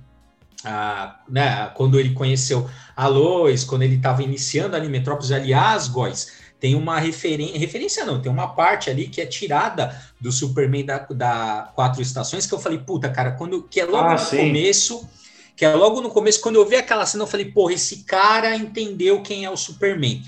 a, 0.63 1.19
né, 1.27 1.71
quando 1.73 1.99
ele 1.99 2.11
conheceu 2.11 2.69
a 2.95 3.07
Lois, 3.07 3.63
quando 3.63 3.81
ele 3.81 3.95
estava 3.95 4.21
iniciando 4.21 4.75
ali 4.75 4.87
Metrópolis, 4.89 5.31
aliás, 5.31 5.87
Góis, 5.87 6.33
tem 6.59 6.75
uma 6.75 6.99
referência, 6.99 7.57
referência 7.57 8.05
não, 8.05 8.21
tem 8.21 8.31
uma 8.31 8.49
parte 8.49 8.91
ali 8.91 9.07
que 9.07 9.21
é 9.21 9.25
tirada 9.25 9.99
do 10.21 10.31
Superman 10.31 10.85
da, 10.85 10.99
da 10.99 11.71
Quatro 11.73 11.99
Estações, 11.99 12.45
que 12.45 12.53
eu 12.53 12.59
falei, 12.59 12.77
puta, 12.77 13.09
cara, 13.09 13.31
quando, 13.31 13.63
que 13.63 13.79
é 13.79 13.85
logo 13.85 14.07
ah, 14.07 14.13
no 14.13 14.19
sim. 14.19 14.37
começo, 14.37 15.09
que 15.55 15.65
é 15.65 15.73
logo 15.73 15.99
no 15.99 16.11
começo, 16.11 16.41
quando 16.41 16.57
eu 16.57 16.65
vi 16.67 16.75
aquela 16.75 17.07
cena, 17.07 17.23
eu 17.23 17.27
falei, 17.27 17.47
porra, 17.47 17.73
esse 17.73 18.03
cara 18.03 18.55
entendeu 18.55 19.23
quem 19.23 19.45
é 19.45 19.49
o 19.49 19.57
Superman 19.57 20.21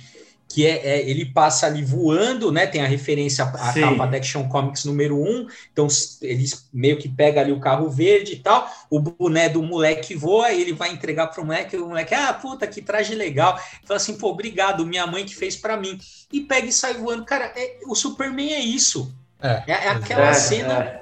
que 0.49 0.65
é, 0.65 0.77
é, 0.83 1.09
ele 1.09 1.25
passa 1.25 1.67
ali 1.67 1.83
voando, 1.83 2.51
né? 2.51 2.65
Tem 2.65 2.81
a 2.81 2.87
referência 2.87 3.45
à 3.45 3.71
capa 3.71 4.07
da 4.07 4.17
Action 4.17 4.49
Comics 4.49 4.83
número 4.83 5.21
1, 5.21 5.47
então 5.71 5.87
eles 6.23 6.67
meio 6.73 6.97
que 6.97 7.07
pega 7.07 7.39
ali 7.39 7.51
o 7.51 7.59
carro 7.59 7.87
verde 7.87 8.33
e 8.33 8.37
tal, 8.37 8.67
o 8.89 8.99
boné 8.99 9.47
do 9.47 9.61
moleque 9.61 10.15
voa, 10.15 10.51
ele 10.51 10.73
vai 10.73 10.91
entregar 10.91 11.27
pro 11.27 11.45
moleque, 11.45 11.77
o 11.77 11.89
moleque, 11.89 12.15
ah, 12.15 12.33
puta, 12.33 12.65
que 12.65 12.81
traje 12.81 13.13
legal. 13.13 13.59
Fala 13.85 13.97
assim, 13.97 14.17
pô, 14.17 14.29
obrigado, 14.29 14.85
minha 14.85 15.05
mãe 15.05 15.23
que 15.23 15.35
fez 15.35 15.55
para 15.55 15.77
mim. 15.77 15.99
E 16.33 16.41
pega 16.41 16.67
e 16.67 16.73
sai 16.73 16.95
voando. 16.95 17.23
Cara, 17.25 17.53
é, 17.55 17.77
o 17.85 17.93
Superman 17.93 18.51
é 18.51 18.59
isso. 18.59 19.13
É, 19.39 19.63
é, 19.67 19.71
é 19.71 19.89
aquela 19.89 20.29
é, 20.29 20.33
cena. 20.33 20.83
É. 20.83 21.01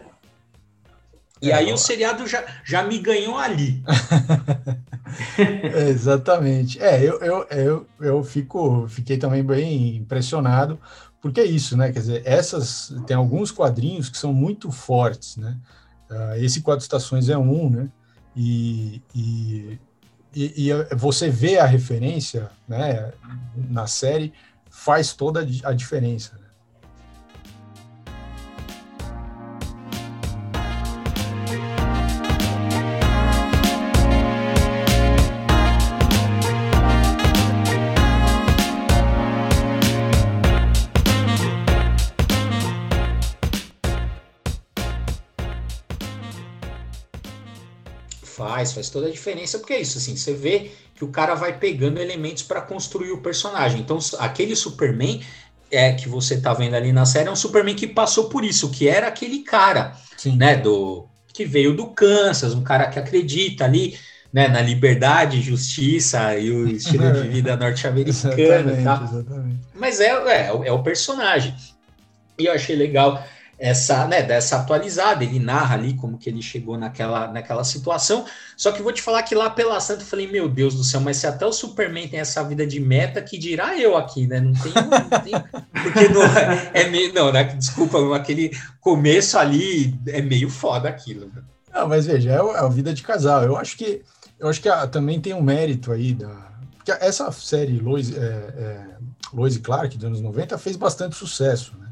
E 1.41 1.51
aí 1.53 1.71
o 1.71 1.77
seriado 1.77 2.27
já, 2.27 2.43
já 2.65 2.83
me 2.83 2.97
ganhou 2.97 3.37
ali. 3.37 3.81
é, 5.37 5.89
exatamente. 5.89 6.81
É, 6.81 7.01
eu, 7.01 7.19
eu, 7.19 7.47
eu, 7.49 7.87
eu 7.99 8.23
fico, 8.23 8.87
fiquei 8.87 9.17
também 9.17 9.43
bem 9.43 9.97
impressionado, 9.97 10.79
porque 11.21 11.39
é 11.39 11.45
isso, 11.45 11.75
né? 11.75 11.91
Quer 11.91 11.99
dizer, 11.99 12.21
essas 12.25 12.93
tem 13.05 13.15
alguns 13.15 13.51
quadrinhos 13.51 14.09
que 14.09 14.17
são 14.17 14.33
muito 14.33 14.71
fortes, 14.71 15.37
né? 15.37 15.57
Uh, 16.09 16.35
esse 16.43 16.61
Quatro 16.61 16.83
Estações 16.83 17.29
é 17.29 17.37
um, 17.37 17.69
né? 17.69 17.89
E, 18.35 19.01
e, 19.13 19.79
e, 20.33 20.69
e, 20.69 20.95
você 20.95 21.29
vê 21.29 21.57
a 21.57 21.65
referência, 21.65 22.49
né? 22.67 23.11
Na 23.55 23.87
série 23.87 24.33
faz 24.69 25.13
toda 25.13 25.45
a 25.63 25.73
diferença. 25.73 26.35
Né? 26.35 26.46
Faz, 48.57 48.73
faz 48.73 48.89
toda 48.89 49.07
a 49.07 49.11
diferença, 49.11 49.59
porque 49.59 49.73
é 49.73 49.81
isso, 49.81 49.97
assim, 49.99 50.15
você 50.15 50.33
vê 50.33 50.71
que 50.95 51.03
o 51.03 51.09
cara 51.09 51.35
vai 51.35 51.57
pegando 51.59 51.99
elementos 51.99 52.41
para 52.41 52.61
construir 52.61 53.11
o 53.11 53.21
personagem. 53.21 53.81
Então, 53.81 53.99
aquele 54.17 54.55
Superman 54.55 55.21
é 55.69 55.93
que 55.93 56.09
você 56.09 56.41
tá 56.41 56.53
vendo 56.53 56.73
ali 56.73 56.91
na 56.91 57.05
série 57.05 57.27
é 57.27 57.31
um 57.31 57.35
Superman 57.35 57.75
que 57.75 57.85
passou 57.85 58.29
por 58.29 58.43
isso, 58.43 58.71
que 58.71 58.87
era 58.87 59.07
aquele 59.07 59.39
cara, 59.39 59.95
Sim. 60.17 60.37
né, 60.37 60.55
do 60.55 61.07
que 61.31 61.45
veio 61.45 61.75
do 61.75 61.87
Kansas, 61.87 62.55
um 62.55 62.63
cara 62.63 62.87
que 62.87 62.97
acredita 62.97 63.65
ali, 63.65 63.95
né, 64.33 64.47
na 64.47 64.61
liberdade, 64.61 65.39
justiça 65.39 66.35
e 66.35 66.49
o 66.49 66.67
estilo 66.67 67.11
de 67.11 67.27
vida 67.29 67.55
norte-americano, 67.55 68.71
Mas 69.75 69.99
é, 69.99 70.09
é, 70.09 70.47
é 70.47 70.71
o 70.71 70.81
personagem. 70.81 71.53
E 72.39 72.45
eu 72.45 72.53
achei 72.53 72.75
legal 72.75 73.23
essa, 73.59 74.07
né, 74.07 74.21
dessa 74.21 74.57
atualizada, 74.57 75.23
ele 75.23 75.39
narra 75.39 75.75
ali 75.75 75.95
como 75.95 76.17
que 76.17 76.29
ele 76.29 76.41
chegou 76.41 76.77
naquela, 76.77 77.27
naquela 77.27 77.63
situação, 77.63 78.25
só 78.55 78.71
que 78.71 78.83
vou 78.83 78.91
te 78.91 79.01
falar 79.01 79.23
que 79.23 79.33
lá 79.33 79.49
pela 79.49 79.79
Santa 79.79 80.03
eu 80.03 80.05
falei, 80.05 80.31
meu 80.31 80.47
Deus 80.47 80.75
do 80.75 80.83
céu, 80.83 81.01
mas 81.01 81.17
se 81.17 81.25
até 81.25 81.45
o 81.45 81.51
Superman 81.51 82.07
tem 82.07 82.19
essa 82.19 82.43
vida 82.43 82.67
de 82.67 82.79
meta, 82.79 83.21
que 83.21 83.37
dirá 83.37 83.77
eu 83.77 83.97
aqui, 83.97 84.27
né, 84.27 84.39
não 84.39 84.53
tem, 84.53 84.71
não 84.73 85.19
tem 85.21 85.33
porque 85.83 86.07
não, 86.09 86.21
é 86.73 86.89
meio, 86.89 87.13
não, 87.13 87.31
né, 87.31 87.43
desculpa, 87.43 88.15
aquele 88.15 88.51
começo 88.79 89.37
ali 89.37 89.99
é 90.07 90.21
meio 90.21 90.49
foda 90.49 90.87
aquilo. 90.87 91.25
Né? 91.33 91.41
Não, 91.73 91.87
mas 91.87 92.05
veja, 92.05 92.31
é, 92.31 92.35
é 92.35 92.59
a 92.59 92.67
vida 92.67 92.93
de 92.93 93.01
casal, 93.01 93.43
eu 93.43 93.57
acho 93.57 93.75
que, 93.75 94.03
eu 94.39 94.47
acho 94.47 94.61
que 94.61 94.69
a, 94.69 94.85
também 94.85 95.19
tem 95.19 95.33
um 95.33 95.41
mérito 95.41 95.91
aí 95.91 96.13
da, 96.13 96.47
porque 96.77 96.91
essa 97.03 97.31
série 97.31 97.79
Lois, 97.79 98.15
é, 98.15 98.21
é, 98.21 98.85
Lois 99.33 99.55
e 99.55 99.59
Clark, 99.59 99.97
dos 99.97 100.05
anos 100.05 100.21
90, 100.21 100.57
fez 100.57 100.77
bastante 100.77 101.15
sucesso, 101.15 101.75
né, 101.77 101.86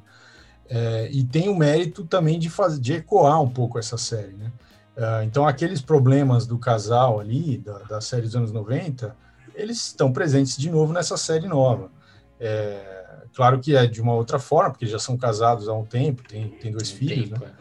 é, 0.69 1.10
e 1.12 1.24
tem 1.24 1.50
o 1.50 1.55
mérito 1.55 2.03
também 2.05 2.39
de, 2.39 2.50
fazer, 2.50 2.79
de 2.79 2.93
ecoar 2.93 3.41
um 3.41 3.50
pouco 3.50 3.77
essa 3.77 3.98
série, 3.98 4.34
né? 4.34 4.51
Uh, 4.98 5.24
então, 5.25 5.45
aqueles 5.45 5.81
problemas 5.81 6.48
do 6.48 6.57
casal 6.57 7.19
ali, 7.19 7.57
da, 7.57 7.79
da, 7.79 8.01
série 8.01 8.22
dos 8.22 8.36
anos 8.36 8.51
90, 8.51 9.13
eles 9.53 9.88
estão 9.88 10.12
presentes 10.12 10.55
de 10.55 10.69
novo 10.69 10.93
nessa 10.93 11.17
série 11.17 11.48
nova. 11.48 11.91
É, 12.39 13.25
claro 13.34 13.60
que 13.60 13.75
é 13.75 13.86
de 13.86 14.01
uma 14.01 14.13
outra 14.13 14.39
forma, 14.39 14.72
porque 14.72 14.86
já 14.86 14.98
são 14.98 15.17
casados 15.17 15.67
há 15.67 15.74
um 15.74 15.86
tempo, 15.86 16.24
tem, 16.25 16.48
tem 16.50 16.72
dois 16.72 16.89
tem 16.89 16.98
filhos, 16.98 17.29
tempo, 17.29 17.45
né? 17.45 17.51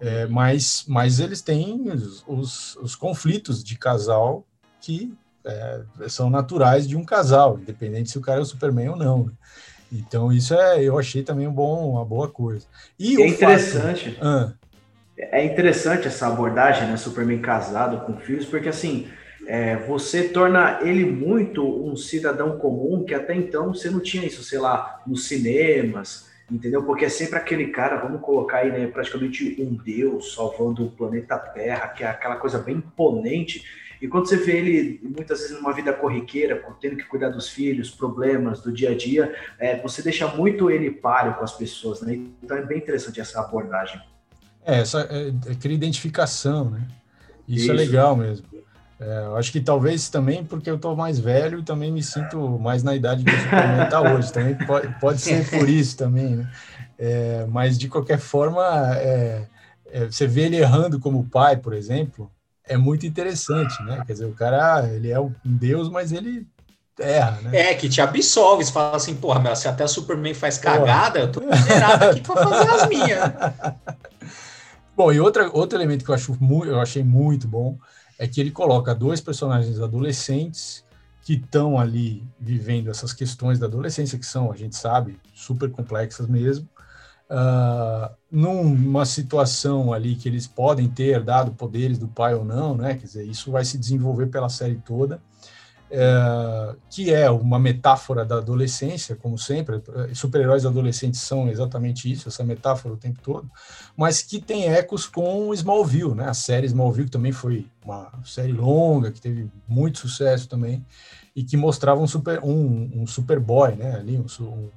É. 0.00 0.22
é, 0.22 0.26
mas, 0.26 0.84
mas 0.86 1.18
eles 1.18 1.42
têm 1.42 1.90
os, 1.90 2.24
os, 2.28 2.76
os 2.76 2.94
conflitos 2.94 3.64
de 3.64 3.76
casal 3.76 4.46
que 4.80 5.12
é, 5.44 5.82
são 6.08 6.30
naturais 6.30 6.86
de 6.86 6.96
um 6.96 7.04
casal, 7.04 7.58
independente 7.58 8.10
se 8.10 8.18
o 8.18 8.20
cara 8.20 8.38
é 8.38 8.42
o 8.42 8.46
Superman 8.46 8.90
ou 8.90 8.96
não. 8.96 9.30
Então, 9.94 10.32
isso 10.32 10.52
é, 10.54 10.82
eu 10.82 10.98
achei 10.98 11.22
também 11.22 11.46
um 11.46 11.52
bom, 11.52 11.92
uma 11.92 12.04
boa 12.04 12.28
coisa. 12.28 12.66
E 12.98 13.22
é 13.22 13.28
interessante. 13.28 14.10
Fato... 14.10 14.26
Ah. 14.26 14.52
É 15.16 15.44
interessante 15.44 16.08
essa 16.08 16.26
abordagem, 16.26 16.88
né? 16.88 16.96
Superman 16.96 17.40
casado 17.40 18.04
com 18.04 18.16
filhos, 18.16 18.44
porque 18.44 18.68
assim, 18.68 19.06
é, 19.46 19.76
você 19.76 20.28
torna 20.28 20.80
ele 20.82 21.04
muito 21.04 21.64
um 21.64 21.96
cidadão 21.96 22.58
comum 22.58 23.04
que 23.04 23.14
até 23.14 23.34
então 23.34 23.72
você 23.72 23.88
não 23.88 24.00
tinha 24.00 24.26
isso, 24.26 24.42
sei 24.42 24.58
lá, 24.58 25.00
nos 25.06 25.28
cinemas, 25.28 26.28
entendeu? 26.50 26.82
Porque 26.82 27.04
é 27.04 27.08
sempre 27.08 27.38
aquele 27.38 27.68
cara, 27.68 27.96
vamos 27.96 28.20
colocar 28.20 28.58
aí, 28.58 28.72
né, 28.72 28.88
praticamente 28.88 29.56
um 29.60 29.74
deus 29.74 30.34
salvando 30.34 30.84
o 30.84 30.90
planeta 30.90 31.38
Terra, 31.38 31.88
que 31.88 32.02
é 32.02 32.08
aquela 32.08 32.36
coisa 32.36 32.58
bem 32.58 32.76
imponente 32.76 33.62
e 34.04 34.08
quando 34.08 34.28
você 34.28 34.36
vê 34.36 34.58
ele, 34.58 35.00
muitas 35.02 35.40
vezes, 35.40 35.56
numa 35.56 35.72
vida 35.72 35.90
corriqueira, 35.90 36.62
tendo 36.78 36.94
que 36.94 37.04
cuidar 37.04 37.30
dos 37.30 37.48
filhos, 37.48 37.90
problemas 37.90 38.60
do 38.60 38.70
dia 38.70 38.90
a 38.90 38.94
dia, 38.94 39.34
é, 39.58 39.80
você 39.80 40.02
deixa 40.02 40.28
muito 40.28 40.70
ele 40.70 40.90
páreo 40.90 41.32
com 41.32 41.42
as 41.42 41.54
pessoas, 41.54 42.02
né? 42.02 42.20
Então 42.42 42.54
é 42.54 42.60
bem 42.60 42.76
interessante 42.76 43.18
essa 43.18 43.40
abordagem. 43.40 43.98
É, 44.62 44.80
essa 44.80 45.08
é, 45.10 45.28
é 45.28 45.68
identificação, 45.72 46.68
né? 46.68 46.86
Isso, 47.48 47.62
Isso. 47.62 47.72
é 47.72 47.74
legal 47.74 48.14
mesmo. 48.14 48.46
É, 49.00 49.24
eu 49.24 49.36
acho 49.36 49.50
que 49.50 49.58
talvez 49.58 50.10
também 50.10 50.44
porque 50.44 50.68
eu 50.68 50.76
estou 50.76 50.94
mais 50.94 51.18
velho 51.18 51.60
e 51.60 51.62
também 51.62 51.90
me 51.90 52.02
sinto 52.02 52.58
mais 52.58 52.82
na 52.82 52.94
idade 52.94 53.24
que 53.24 53.34
o 53.34 53.40
Superman 53.40 53.84
está 53.84 54.02
hoje. 54.02 54.30
Também 54.30 54.54
pode, 54.66 55.00
pode 55.00 55.22
ser 55.22 55.48
por 55.48 55.66
isso 55.66 55.96
também, 55.96 56.36
né? 56.36 56.52
É, 56.98 57.46
mas 57.48 57.78
de 57.78 57.88
qualquer 57.88 58.18
forma, 58.18 58.62
é, 58.98 59.46
é, 59.86 60.04
você 60.04 60.26
vê 60.26 60.42
ele 60.42 60.58
errando 60.58 61.00
como 61.00 61.24
pai, 61.24 61.56
por 61.56 61.72
exemplo, 61.72 62.30
é 62.66 62.76
muito 62.76 63.06
interessante, 63.06 63.82
né? 63.82 64.02
Quer 64.06 64.12
dizer, 64.14 64.24
o 64.26 64.32
cara, 64.32 64.88
ele 64.88 65.10
é 65.10 65.20
um 65.20 65.32
deus, 65.44 65.88
mas 65.88 66.12
ele 66.12 66.46
erra, 66.98 67.40
né? 67.42 67.70
É, 67.70 67.74
que 67.74 67.88
te 67.88 68.00
absolve, 68.00 68.64
você 68.64 68.72
fala 68.72 68.96
assim, 68.96 69.14
porra, 69.14 69.40
meu, 69.40 69.54
se 69.56 69.68
até 69.68 69.84
o 69.84 69.88
Superman 69.88 70.34
faz 70.34 70.58
cagada, 70.58 71.18
eu 71.18 71.30
tô 71.30 71.40
liberado 71.40 72.04
aqui 72.04 72.20
pra 72.20 72.36
fazer 72.36 72.70
as 72.70 72.88
minhas. 72.88 73.30
bom, 74.96 75.12
e 75.12 75.20
outra, 75.20 75.50
outro 75.52 75.76
elemento 75.76 76.04
que 76.04 76.10
eu, 76.10 76.14
acho, 76.14 76.38
eu 76.64 76.80
achei 76.80 77.02
muito 77.02 77.48
bom 77.48 77.76
é 78.18 78.26
que 78.26 78.40
ele 78.40 78.50
coloca 78.50 78.94
dois 78.94 79.20
personagens 79.20 79.80
adolescentes 79.80 80.84
que 81.22 81.34
estão 81.34 81.78
ali 81.78 82.22
vivendo 82.38 82.90
essas 82.90 83.12
questões 83.12 83.58
da 83.58 83.66
adolescência, 83.66 84.18
que 84.18 84.26
são, 84.26 84.52
a 84.52 84.56
gente 84.56 84.76
sabe, 84.76 85.18
super 85.34 85.70
complexas 85.70 86.26
mesmo, 86.26 86.68
uh, 87.30 88.14
numa 88.30 89.04
situação 89.04 89.92
ali 89.92 90.16
que 90.16 90.28
eles 90.28 90.46
podem 90.46 90.88
ter 90.88 91.14
herdado 91.14 91.52
poderes 91.52 91.98
do 91.98 92.08
pai 92.08 92.34
ou 92.34 92.44
não, 92.44 92.76
né? 92.76 92.94
Quer 92.94 93.06
dizer, 93.06 93.24
isso 93.24 93.50
vai 93.50 93.64
se 93.64 93.78
desenvolver 93.78 94.26
pela 94.26 94.48
série 94.48 94.76
toda, 94.76 95.20
uh, 95.90 96.76
que 96.90 97.12
é 97.12 97.30
uma 97.30 97.58
metáfora 97.58 98.24
da 98.24 98.36
adolescência, 98.36 99.16
como 99.16 99.38
sempre. 99.38 99.82
Super-heróis 100.12 100.66
adolescentes 100.66 101.20
são 101.20 101.48
exatamente 101.48 102.10
isso, 102.10 102.28
essa 102.28 102.44
metáfora 102.44 102.94
o 102.94 102.98
tempo 102.98 103.20
todo, 103.22 103.50
mas 103.96 104.22
que 104.22 104.40
tem 104.40 104.68
ecos 104.68 105.06
com 105.06 105.52
Smallville, 105.54 106.14
né? 106.14 106.28
A 106.28 106.34
série 106.34 106.66
Smallville 106.66 107.06
que 107.06 107.12
também 107.12 107.32
foi 107.32 107.66
uma 107.84 108.10
série 108.24 108.52
longa, 108.52 109.10
que 109.10 109.20
teve 109.20 109.50
muito 109.68 109.98
sucesso 109.98 110.48
também 110.48 110.84
e 111.36 111.42
que 111.42 111.56
mostrava 111.56 112.00
um 112.00 112.06
super 112.06 112.38
um, 112.44 113.02
um 113.02 113.06
superboy, 113.06 113.74
né? 113.74 113.96
Ali 113.96 114.16
um, 114.16 114.26
um 114.44 114.70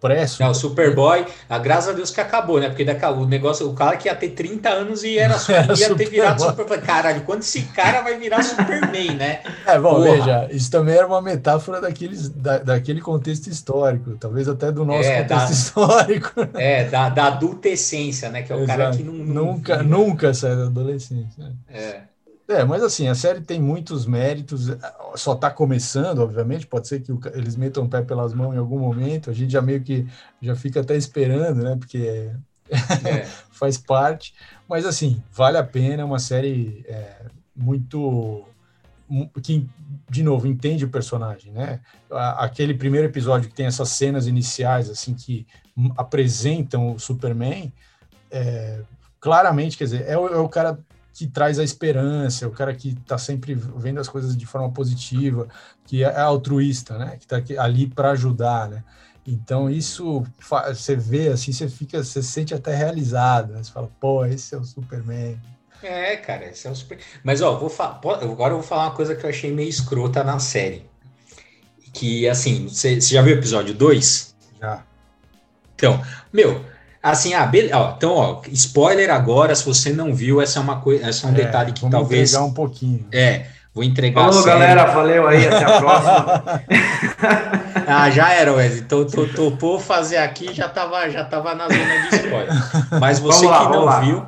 preço. 0.00 0.42
Não, 0.42 0.50
o 0.50 0.54
Superboy, 0.54 1.26
a 1.48 1.58
graças 1.58 1.90
a 1.90 1.92
Deus 1.92 2.10
que 2.10 2.20
acabou, 2.20 2.60
né? 2.60 2.68
Porque 2.68 2.84
daquela, 2.84 3.16
o 3.16 3.26
negócio, 3.26 3.68
o 3.68 3.74
cara 3.74 3.96
que 3.96 4.08
ia 4.08 4.14
ter 4.14 4.30
30 4.30 4.68
anos 4.68 5.04
e 5.04 5.18
era, 5.18 5.36
era 5.48 5.78
ia 5.78 5.94
ter 5.94 6.08
virado 6.08 6.42
Superboy. 6.42 6.80
Caralho, 6.80 7.22
quando 7.22 7.42
esse 7.42 7.62
cara 7.62 8.02
vai 8.02 8.18
virar 8.18 8.42
Superman, 8.42 9.16
né? 9.16 9.40
É, 9.64 9.78
bom, 9.78 9.94
Porra. 9.94 10.10
veja, 10.10 10.48
isso 10.50 10.70
também 10.70 10.96
era 10.96 11.06
uma 11.06 11.22
metáfora 11.22 11.80
daqueles, 11.80 12.28
da, 12.28 12.58
daquele 12.58 13.00
contexto 13.00 13.46
histórico, 13.46 14.16
talvez 14.18 14.48
até 14.48 14.72
do 14.72 14.84
nosso 14.84 15.08
é, 15.08 15.22
contexto 15.22 15.46
da, 15.46 15.52
histórico. 15.52 16.32
É, 16.54 16.84
da, 16.84 17.08
da 17.08 17.26
adultescência, 17.26 18.28
né? 18.28 18.42
Que 18.42 18.52
é 18.52 18.56
o 18.56 18.62
Exato. 18.62 18.78
cara 18.78 18.90
que 18.90 19.02
não, 19.02 19.12
não, 19.12 19.44
Nunca, 19.52 19.82
nunca 19.82 20.34
sai 20.34 20.56
da 20.56 20.64
adolescência. 20.64 21.52
É. 21.68 22.00
É, 22.52 22.64
mas 22.64 22.82
assim, 22.82 23.08
a 23.08 23.14
série 23.14 23.40
tem 23.40 23.60
muitos 23.60 24.04
méritos, 24.04 24.68
só 25.16 25.32
está 25.32 25.50
começando, 25.50 26.18
obviamente, 26.18 26.66
pode 26.66 26.86
ser 26.86 27.00
que 27.00 27.10
eles 27.32 27.56
metam 27.56 27.84
o 27.84 27.88
pé 27.88 28.02
pelas 28.02 28.34
mãos 28.34 28.54
em 28.54 28.58
algum 28.58 28.78
momento, 28.78 29.30
a 29.30 29.32
gente 29.32 29.50
já 29.50 29.62
meio 29.62 29.82
que 29.82 30.06
já 30.40 30.54
fica 30.54 30.80
até 30.80 30.94
esperando, 30.94 31.62
né, 31.62 31.76
porque 31.76 32.30
é. 32.68 33.24
faz 33.50 33.78
parte, 33.78 34.34
mas 34.68 34.84
assim, 34.84 35.22
vale 35.32 35.56
a 35.56 35.64
pena, 35.64 36.02
é 36.02 36.04
uma 36.04 36.18
série 36.18 36.84
é, 36.86 37.24
muito 37.56 38.44
que 39.42 39.68
de 40.08 40.22
novo 40.22 40.46
entende 40.46 40.84
o 40.84 40.88
personagem, 40.88 41.52
né? 41.52 41.80
Aquele 42.10 42.72
primeiro 42.72 43.06
episódio 43.06 43.48
que 43.48 43.54
tem 43.54 43.66
essas 43.66 43.90
cenas 43.90 44.26
iniciais 44.26 44.88
assim 44.88 45.14
que 45.14 45.46
apresentam 45.98 46.94
o 46.94 46.98
Superman, 46.98 47.70
é, 48.30 48.80
claramente, 49.20 49.76
quer 49.76 49.84
dizer, 49.84 50.04
é 50.08 50.16
o, 50.18 50.26
é 50.28 50.38
o, 50.38 50.48
cara 50.48 50.78
que 51.14 51.26
traz 51.26 51.58
a 51.58 51.64
esperança, 51.64 52.44
é 52.44 52.48
o 52.48 52.52
cara 52.52 52.74
que 52.74 52.90
está 52.90 53.18
sempre 53.18 53.54
vendo 53.54 54.00
as 54.00 54.08
coisas 54.08 54.36
de 54.36 54.46
forma 54.46 54.70
positiva, 54.70 55.46
que 55.84 56.02
é 56.02 56.20
altruísta, 56.20 56.96
né? 56.96 57.16
Que 57.18 57.24
está 57.24 57.62
ali 57.62 57.86
para 57.86 58.10
ajudar, 58.12 58.68
né? 58.68 58.82
Então 59.26 59.70
isso 59.70 60.24
você 60.68 60.96
vê 60.96 61.28
assim, 61.28 61.52
você 61.52 61.68
fica, 61.68 62.02
você 62.02 62.22
se 62.22 62.32
sente 62.32 62.54
até 62.54 62.74
realizado, 62.74 63.52
né? 63.52 63.62
Você 63.62 63.70
fala, 63.70 63.90
pô, 64.00 64.24
esse 64.24 64.54
é 64.54 64.58
o 64.58 64.64
Superman. 64.64 65.38
É, 65.82 66.16
cara, 66.16 66.46
esse 66.46 66.66
é 66.66 66.70
o 66.70 66.74
Super. 66.74 66.98
Mas 67.24 67.42
ó, 67.42 67.58
vou 67.58 67.72
agora 67.78 68.52
eu 68.52 68.58
vou 68.58 68.62
falar 68.62 68.84
uma 68.84 68.94
coisa 68.94 69.14
que 69.14 69.24
eu 69.24 69.30
achei 69.30 69.52
meio 69.52 69.68
escrota 69.68 70.22
na 70.22 70.38
série. 70.38 70.86
Que 71.92 72.28
assim, 72.28 72.68
você, 72.68 73.00
você 73.00 73.14
já 73.14 73.22
viu 73.22 73.34
o 73.34 73.38
episódio 73.38 73.74
2? 73.74 74.34
Já. 74.60 74.84
Então, 75.74 76.00
meu, 76.32 76.64
assim, 77.02 77.34
ah, 77.34 77.44
beleza, 77.44 77.76
ó, 77.76 77.94
então, 77.96 78.14
ó, 78.14 78.40
spoiler 78.52 79.10
agora, 79.10 79.54
se 79.54 79.64
você 79.64 79.92
não 79.92 80.14
viu, 80.14 80.40
essa 80.40 80.58
é 80.58 80.62
uma 80.62 80.80
coisa, 80.80 81.06
essa 81.06 81.26
é 81.26 81.30
um 81.30 81.32
é, 81.32 81.36
detalhe 81.36 81.72
que 81.72 81.88
talvez 81.90 82.30
entregar 82.30 82.46
um 82.46 82.54
pouquinho. 82.54 83.04
É, 83.10 83.46
vou 83.74 83.82
entregar 83.82 84.24
Falou, 84.24 84.44
galera, 84.44 84.84
valeu 84.86 85.26
aí, 85.26 85.48
até 85.48 85.64
a 85.64 85.78
próxima. 85.80 86.62
ah, 87.86 88.10
já 88.10 88.32
era, 88.32 88.52
Wesley. 88.52 88.82
Tô, 88.82 89.04
tô, 89.04 89.26
topou 89.26 89.80
fazer 89.80 90.18
aqui, 90.18 90.54
já 90.54 90.68
tava, 90.68 91.08
já 91.10 91.24
tava 91.24 91.54
na 91.54 91.68
zona 91.68 92.08
de 92.08 92.16
spoiler. 92.16 93.00
Mas 93.00 93.18
você 93.18 93.46
lá, 93.46 93.66
que 93.66 93.72
não 93.72 94.00
viu, 94.00 94.26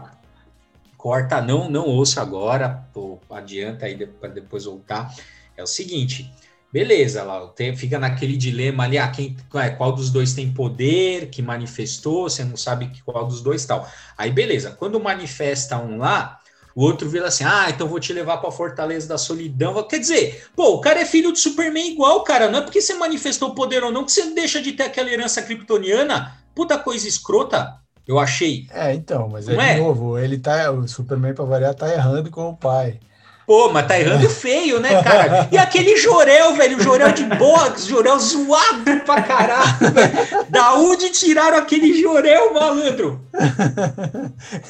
corta, 0.96 1.40
não, 1.40 1.70
não 1.70 1.86
ouça 1.86 2.20
agora, 2.22 2.82
pô, 2.92 3.18
adianta 3.30 3.86
aí 3.86 4.06
para 4.06 4.30
depois 4.30 4.64
voltar. 4.64 5.14
É 5.56 5.62
o 5.62 5.66
seguinte, 5.66 6.32
beleza, 6.74 7.22
lá 7.22 7.46
tem, 7.54 7.76
fica 7.76 8.00
naquele 8.00 8.36
dilema 8.36 8.82
ali, 8.82 8.98
ah, 8.98 9.06
quem, 9.06 9.36
qual 9.78 9.92
dos 9.92 10.10
dois 10.10 10.32
tem 10.32 10.52
poder, 10.52 11.30
que 11.30 11.40
manifestou, 11.40 12.28
você 12.28 12.42
não 12.42 12.56
sabe 12.56 12.90
qual 13.04 13.24
dos 13.24 13.40
dois 13.40 13.64
tal. 13.64 13.88
Aí 14.18 14.32
beleza, 14.32 14.72
quando 14.72 14.98
manifesta 14.98 15.78
um 15.78 15.98
lá, 15.98 16.40
o 16.74 16.82
outro 16.82 17.08
vira 17.08 17.28
assim, 17.28 17.44
ah, 17.44 17.66
então 17.70 17.86
vou 17.86 18.00
te 18.00 18.12
levar 18.12 18.38
para 18.38 18.48
a 18.48 18.52
Fortaleza 18.52 19.06
da 19.06 19.16
Solidão. 19.16 19.80
Quer 19.84 20.00
dizer, 20.00 20.48
pô, 20.56 20.74
o 20.74 20.80
cara 20.80 20.98
é 20.98 21.06
filho 21.06 21.32
de 21.32 21.38
Superman 21.38 21.92
igual, 21.92 22.24
cara. 22.24 22.50
Não 22.50 22.58
é 22.58 22.62
porque 22.62 22.80
você 22.80 22.94
manifestou 22.94 23.54
poder 23.54 23.84
ou 23.84 23.92
não 23.92 24.04
que 24.04 24.10
você 24.10 24.34
deixa 24.34 24.60
de 24.60 24.72
ter 24.72 24.82
aquela 24.82 25.08
herança 25.08 25.40
kryptoniana. 25.42 26.36
Puta 26.56 26.76
coisa 26.76 27.06
escrota, 27.06 27.76
eu 28.04 28.18
achei. 28.18 28.66
É, 28.72 28.92
então, 28.92 29.28
mas 29.28 29.48
é, 29.48 29.54
é 29.54 29.74
de 29.74 29.80
novo, 29.80 30.18
ele 30.18 30.38
tá, 30.38 30.72
o 30.72 30.88
Superman, 30.88 31.34
para 31.34 31.44
variar, 31.44 31.72
tá 31.72 31.88
errando 31.94 32.32
com 32.32 32.48
o 32.48 32.56
pai. 32.56 32.98
Pô, 33.46 33.70
mas 33.70 33.86
tá 33.86 34.00
errando 34.00 34.28
feio, 34.30 34.80
né, 34.80 35.02
cara? 35.02 35.48
E 35.52 35.58
aquele 35.58 35.96
Jorel, 35.98 36.54
velho, 36.54 36.78
o 36.78 36.82
Jorel 36.82 37.12
de 37.12 37.24
box, 37.24 37.86
Jorel 37.86 38.18
zoado 38.18 39.00
pra 39.04 39.20
caralho, 39.20 39.92
velho. 39.92 40.46
Da 40.48 40.74
onde 40.74 41.10
tiraram 41.10 41.58
aquele 41.58 42.00
Jorel, 42.00 42.54
malandro? 42.54 43.20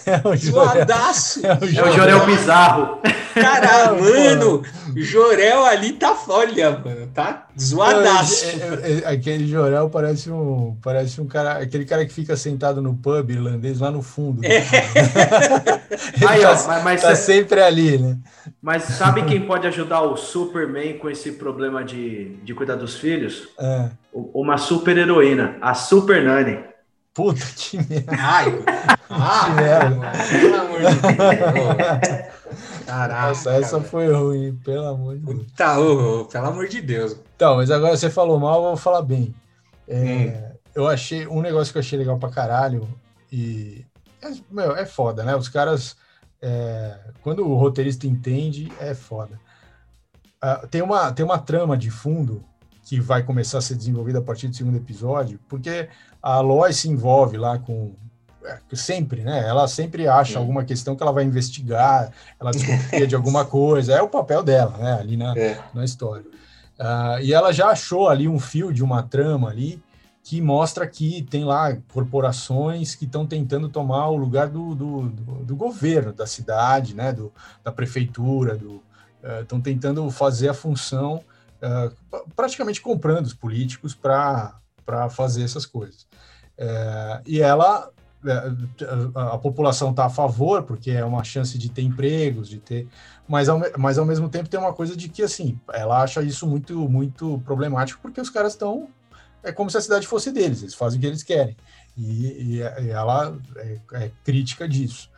É 0.07 0.29
o 0.29 0.37
Zoadaço. 0.37 1.47
É 1.47 1.55
o 1.55 1.67
Jorel, 1.67 1.87
é 1.87 1.91
o 1.91 1.97
Jorel 1.97 2.27
bizarro. 2.27 2.99
Cara, 3.35 3.93
mano, 3.93 4.63
Jorel 4.97 5.65
ali 5.65 5.93
tá 5.93 6.15
folha, 6.15 6.71
mano, 6.85 7.07
tá 7.13 7.47
zoadaço. 7.59 8.45
É, 8.47 9.03
é, 9.05 9.09
aquele 9.13 9.47
Jorel 9.47 9.91
parece 9.91 10.31
um, 10.31 10.77
parece 10.83 11.21
um 11.21 11.27
cara, 11.27 11.59
aquele 11.59 11.85
cara 11.85 12.05
que 12.07 12.13
fica 12.13 12.37
sentado 12.37 12.81
no 12.81 12.95
pub 12.95 13.31
irlandês 13.31 13.81
lá 13.81 13.91
no 13.91 14.03
fundo. 14.03 14.45
É. 14.45 14.65
Aí, 16.27 16.41
tá, 16.41 16.51
ó, 16.51 16.67
mas, 16.67 16.85
mas 16.85 17.03
tá 17.03 17.15
sempre 17.15 17.61
ali, 17.61 17.99
né? 17.99 18.19
Mas 18.65 18.85
sabe 18.85 19.23
quem 19.27 19.47
pode 19.47 19.67
ajudar 19.67 20.01
o 20.01 20.17
Superman 20.17 20.97
com 20.97 21.11
esse 21.11 21.33
problema 21.33 21.85
de, 21.85 22.37
de 22.37 22.55
cuidar 22.55 22.77
dos 22.77 22.97
filhos? 22.97 23.47
É. 23.59 23.91
Uma 24.11 24.57
super 24.57 24.97
heroína, 24.97 25.59
a 25.61 25.75
Super 25.75 26.25
Nani. 26.25 26.65
Puta 27.13 27.45
que 27.55 27.77
merda. 27.77 28.13
Ai, 28.19 28.65
ah, 29.11 29.45
que 29.45 29.51
merda. 29.51 30.13
Pelo 30.41 30.57
amor 30.57 30.81
de 30.81 31.03
Deus. 31.03 32.87
Caraca. 32.87 33.29
Nossa, 33.29 33.51
essa 33.53 33.81
foi 33.83 34.11
ruim, 34.11 34.59
pelo 34.65 34.87
amor 34.87 35.19
de 35.19 35.27
Deus. 35.27 35.47
Tá, 35.55 35.79
oh, 35.79 36.23
oh, 36.23 36.25
pelo 36.25 36.47
amor 36.47 36.67
de 36.67 36.81
Deus. 36.81 37.19
Então, 37.37 37.57
mas 37.57 37.71
agora 37.71 37.95
você 37.95 38.09
falou 38.09 38.41
mal, 38.41 38.63
eu 38.63 38.69
vou 38.69 38.77
falar 38.79 39.03
bem. 39.03 39.35
É, 39.87 39.95
hum. 39.95 40.57
Eu 40.75 40.89
achei 40.89 41.27
um 41.27 41.43
negócio 41.43 41.71
que 41.71 41.77
eu 41.77 41.83
achei 41.83 41.99
legal 41.99 42.19
pra 42.19 42.31
caralho 42.31 42.89
e. 43.31 43.85
É, 44.23 44.31
meu, 44.51 44.75
é 44.75 44.87
foda, 44.87 45.23
né? 45.23 45.37
Os 45.37 45.51
caras 45.51 45.99
é, 46.47 46.99
quando 47.23 47.49
o 47.49 47.57
roteirista 47.57 48.07
entende, 48.07 48.71
é 48.79 48.95
foda. 48.95 49.41
Uh, 50.45 50.67
tem, 50.69 50.83
uma, 50.83 51.11
tem 51.11 51.25
uma 51.25 51.39
trama 51.39 51.75
de 51.75 51.91
fundo 51.91 52.45
que 52.83 53.01
vai 53.01 53.23
começar 53.23 53.59
a 53.59 53.63
ser 53.63 53.77
desenvolvida 53.77 54.19
a 54.19 54.23
partir 54.23 54.49
do 54.49 54.55
segundo 54.55 54.77
episódio, 54.77 55.41
porque 55.49 55.89
a 56.23 56.41
Lois 56.41 56.77
se 56.77 56.91
envolve 56.91 57.39
lá 57.39 57.59
com 57.59 57.95
é, 58.45 58.59
sempre, 58.75 59.23
né? 59.23 59.49
Ela 59.49 59.67
sempre 59.67 60.07
acha 60.07 60.33
Sim. 60.33 60.39
alguma 60.39 60.65
questão 60.65 60.95
que 60.95 61.03
ela 61.03 61.13
vai 61.13 61.25
investigar, 61.25 62.13
ela 62.39 62.51
desconfia 62.51 63.07
de 63.07 63.15
alguma 63.15 63.47
coisa, 63.47 63.95
é 63.95 64.03
o 64.03 64.09
papel 64.09 64.43
dela, 64.43 64.77
né? 64.77 64.99
Ali 65.01 65.17
na, 65.17 65.35
é. 65.35 65.59
na 65.73 65.83
história. 65.83 66.27
Uh, 66.79 67.23
e 67.23 67.33
ela 67.33 67.53
já 67.53 67.69
achou 67.69 68.07
ali 68.07 68.29
um 68.29 68.39
fio 68.39 68.71
de 68.71 68.85
uma 68.85 69.03
trama 69.03 69.49
ali 69.49 69.83
que 70.25 70.41
mostra 70.41 70.87
que 70.87 71.21
tem 71.21 71.45
lá 71.45 71.77
corporações 71.93 72.95
que 72.95 73.05
estão 73.05 73.27
tentando 73.27 73.69
tomar 73.69 74.09
o 74.09 74.17
lugar 74.17 74.49
do, 74.49 74.75
do, 74.75 75.03
do, 75.11 75.45
do, 75.45 75.55
governo, 75.55 76.15
da 76.15 76.27
cidade, 76.27 76.95
né, 76.95 77.13
do, 77.13 77.31
da 77.63 77.71
prefeitura, 77.71 78.59
estão 79.43 79.59
uh, 79.59 79.63
tentando 79.63 80.11
fazer 80.11 80.49
a 80.49 80.55
função, 80.55 81.23
uh, 81.63 82.31
praticamente 82.35 82.81
comprando 82.81 83.27
os 83.27 83.35
políticos 83.35 83.95
para 83.95 84.59
fazer 85.11 85.43
essas 85.43 85.67
coisas. 85.67 86.07
Uh, 86.59 87.21
e 87.27 87.43
ela, 87.43 87.91
a, 89.15 89.35
a 89.35 89.39
população 89.39 89.91
está 89.91 90.07
a 90.07 90.11
favor, 90.11 90.63
porque 90.63 90.91
é 90.91 91.05
uma 91.05 91.23
chance 91.23 91.59
de 91.59 91.69
ter 91.71 91.83
empregos, 91.83 92.49
de 92.49 92.61
ter, 92.61 92.89
mas 93.29 93.47
ao, 93.47 93.61
mas 93.77 93.99
ao 93.99 94.07
mesmo 94.07 94.31
tempo 94.31 94.49
tem 94.49 94.59
uma 94.59 94.73
coisa 94.73 94.97
de 94.97 95.07
que, 95.11 95.23
assim, 95.23 95.61
ela 95.71 96.03
acha 96.03 96.23
isso 96.23 96.47
muito, 96.47 96.89
muito 96.89 97.43
problemático, 97.45 98.01
porque 98.01 98.23
os 98.23 98.31
caras 98.31 98.55
estão 98.55 98.89
é 99.45 99.53
como 99.53 99.71
se 99.71 99.77
a 99.77 99.81
cidade 99.81 100.07
fosse 100.07 100.33
deles, 100.33 100.63
eles 100.63 100.75
fazem 100.75 100.99
o 100.99 101.01
que 101.01 101.07
eles 101.07 101.23
querem. 101.23 101.57
E, 101.97 102.03
e, 102.03 102.59
e 102.59 102.91
ela 102.91 103.39
é, 103.57 103.79
é, 103.93 104.11
crítica 104.25 104.69
disso. 104.69 105.11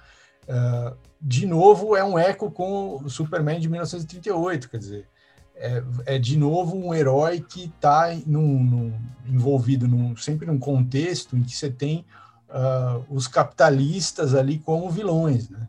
Uh, 0.44 0.96
de 1.20 1.46
novo, 1.46 1.96
é 1.96 2.04
um 2.04 2.18
eco 2.18 2.50
com 2.50 2.96
o 2.96 3.08
Superman 3.08 3.58
de 3.58 3.68
1938, 3.68 4.68
quer 4.68 4.78
dizer, 4.78 5.08
é, 5.56 5.82
é 6.04 6.18
de 6.18 6.36
novo 6.36 6.76
um 6.76 6.94
herói 6.94 7.40
que 7.40 7.64
está 7.64 8.12
envolvido 9.26 9.88
num, 9.88 10.14
sempre 10.14 10.46
num 10.46 10.58
contexto 10.58 11.36
em 11.36 11.42
que 11.42 11.56
você 11.56 11.70
tem 11.70 12.04
uh, 12.50 13.04
os 13.08 13.26
capitalistas 13.26 14.34
ali 14.34 14.58
como 14.58 14.90
vilões, 14.90 15.48
né? 15.48 15.66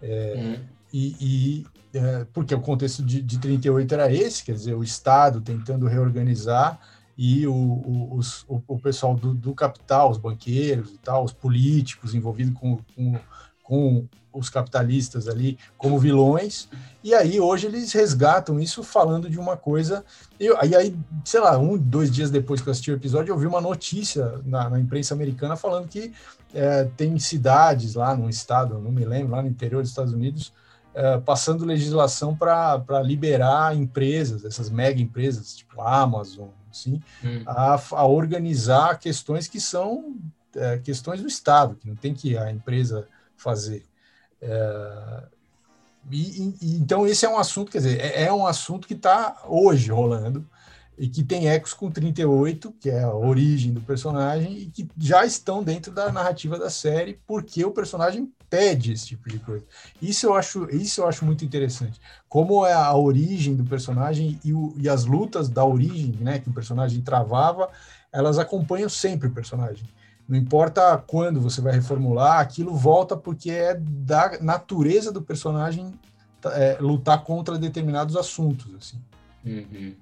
É, 0.00 0.34
uhum. 0.36 0.56
E, 0.92 1.16
e 1.20 1.66
é, 1.96 2.26
porque 2.32 2.54
o 2.54 2.60
contexto 2.60 3.02
de, 3.02 3.20
de 3.20 3.38
38 3.38 3.94
era 3.94 4.12
esse, 4.12 4.44
quer 4.44 4.52
dizer, 4.52 4.74
o 4.74 4.84
Estado 4.84 5.40
tentando 5.40 5.86
reorganizar 5.86 6.78
e 7.16 7.46
o, 7.46 7.54
o, 7.54 8.20
o, 8.48 8.62
o 8.68 8.78
pessoal 8.78 9.14
do, 9.14 9.32
do, 9.32 9.54
capital, 9.54 10.10
os 10.10 10.18
banqueiros 10.18 10.90
e 10.90 10.98
tal, 10.98 11.24
os 11.24 11.32
políticos 11.32 12.14
envolvidos 12.14 12.54
com, 12.58 12.78
com, 12.94 13.18
com, 13.62 14.08
os 14.32 14.50
capitalistas 14.50 15.28
ali 15.28 15.58
como 15.78 15.98
vilões, 15.98 16.68
e 17.02 17.14
aí 17.14 17.40
hoje 17.40 17.68
eles 17.68 17.90
resgatam 17.94 18.60
isso 18.60 18.82
falando 18.82 19.30
de 19.30 19.38
uma 19.38 19.56
coisa, 19.56 20.04
e 20.38 20.46
aí, 20.76 20.94
sei 21.24 21.40
lá, 21.40 21.56
um, 21.56 21.78
dois 21.78 22.10
dias 22.10 22.30
depois 22.30 22.60
que 22.60 22.68
eu 22.68 22.72
assisti 22.72 22.90
o 22.90 22.96
episódio, 22.96 23.32
eu 23.32 23.38
vi 23.38 23.46
uma 23.46 23.62
notícia 23.62 24.42
na, 24.44 24.68
na 24.68 24.78
imprensa 24.78 25.14
americana 25.14 25.56
falando 25.56 25.88
que 25.88 26.12
é, 26.52 26.84
tem 26.98 27.18
cidades 27.18 27.94
lá 27.94 28.14
no 28.14 28.28
estado, 28.28 28.78
não 28.78 28.92
me 28.92 29.06
lembro, 29.06 29.32
lá 29.32 29.40
no 29.40 29.48
interior 29.48 29.80
dos 29.80 29.90
Estados 29.90 30.12
Unidos, 30.12 30.52
é, 30.94 31.18
passando 31.18 31.64
legislação 31.64 32.36
para 32.36 33.02
liberar 33.02 33.74
empresas, 33.74 34.44
essas 34.44 34.68
mega 34.68 35.00
empresas, 35.00 35.56
tipo 35.56 35.80
Amazon, 35.80 36.48
assim, 36.76 37.00
hum. 37.24 37.42
a, 37.46 37.80
a, 37.92 38.06
organizar 38.06 38.98
questões 38.98 39.48
que 39.48 39.60
são 39.60 40.16
é, 40.54 40.78
questões 40.78 41.20
do 41.20 41.28
Estado, 41.28 41.76
que 41.76 41.88
não 41.88 41.96
tem 41.96 42.14
que 42.14 42.36
a 42.36 42.50
empresa 42.50 43.06
fazer. 43.36 43.84
É, 44.40 45.22
e, 46.10 46.54
e, 46.60 46.76
então, 46.76 47.06
esse 47.06 47.26
é 47.26 47.28
um 47.28 47.38
assunto, 47.38 47.70
quer 47.70 47.78
dizer, 47.78 48.00
é, 48.00 48.24
é 48.24 48.32
um 48.32 48.46
assunto 48.46 48.86
que 48.86 48.94
está 48.94 49.42
hoje 49.46 49.90
rolando. 49.90 50.46
e 50.98 51.08
que 51.08 51.22
tem 51.22 51.48
ecos 51.48 51.74
com 51.74 51.90
38, 51.90 52.72
que 52.80 52.88
é 52.88 53.02
a 53.02 53.14
origem 53.14 53.72
do 53.72 53.82
personagem, 53.82 54.56
e 54.56 54.66
que 54.66 54.88
já 54.96 55.26
estão 55.26 55.62
dentro 55.62 55.92
da 55.92 56.10
narrativa 56.10 56.58
da 56.58 56.70
série, 56.70 57.20
porque 57.26 57.62
o 57.64 57.70
personagem 57.70 58.32
pede 58.48 58.92
esse 58.92 59.06
tipo 59.06 59.28
de 59.28 59.38
coisa. 59.38 59.64
Isso 60.00 60.26
eu 60.26 60.34
acho, 60.34 60.68
isso 60.70 61.00
eu 61.00 61.08
acho 61.08 61.24
muito 61.24 61.44
interessante. 61.44 62.00
Como 62.28 62.64
é 62.64 62.72
a 62.72 62.94
origem 62.94 63.54
do 63.54 63.64
personagem 63.64 64.38
e, 64.44 64.52
o, 64.52 64.74
e 64.76 64.88
as 64.88 65.04
lutas 65.04 65.48
da 65.48 65.64
origem, 65.64 66.16
né, 66.20 66.38
que 66.38 66.48
o 66.48 66.52
personagem 66.52 67.00
travava, 67.00 67.68
elas 68.12 68.38
acompanham 68.38 68.88
sempre 68.88 69.28
o 69.28 69.32
personagem. 69.32 69.84
Não 70.28 70.36
importa 70.36 70.96
quando 71.06 71.40
você 71.40 71.60
vai 71.60 71.72
reformular, 71.72 72.40
aquilo 72.40 72.74
volta 72.74 73.16
porque 73.16 73.50
é 73.50 73.74
da 73.74 74.38
natureza 74.40 75.12
do 75.12 75.22
personagem 75.22 75.92
é, 76.46 76.78
lutar 76.80 77.22
contra 77.22 77.58
determinados 77.58 78.16
assuntos, 78.16 78.74
assim. 78.74 78.98
Uhum. 79.46 79.94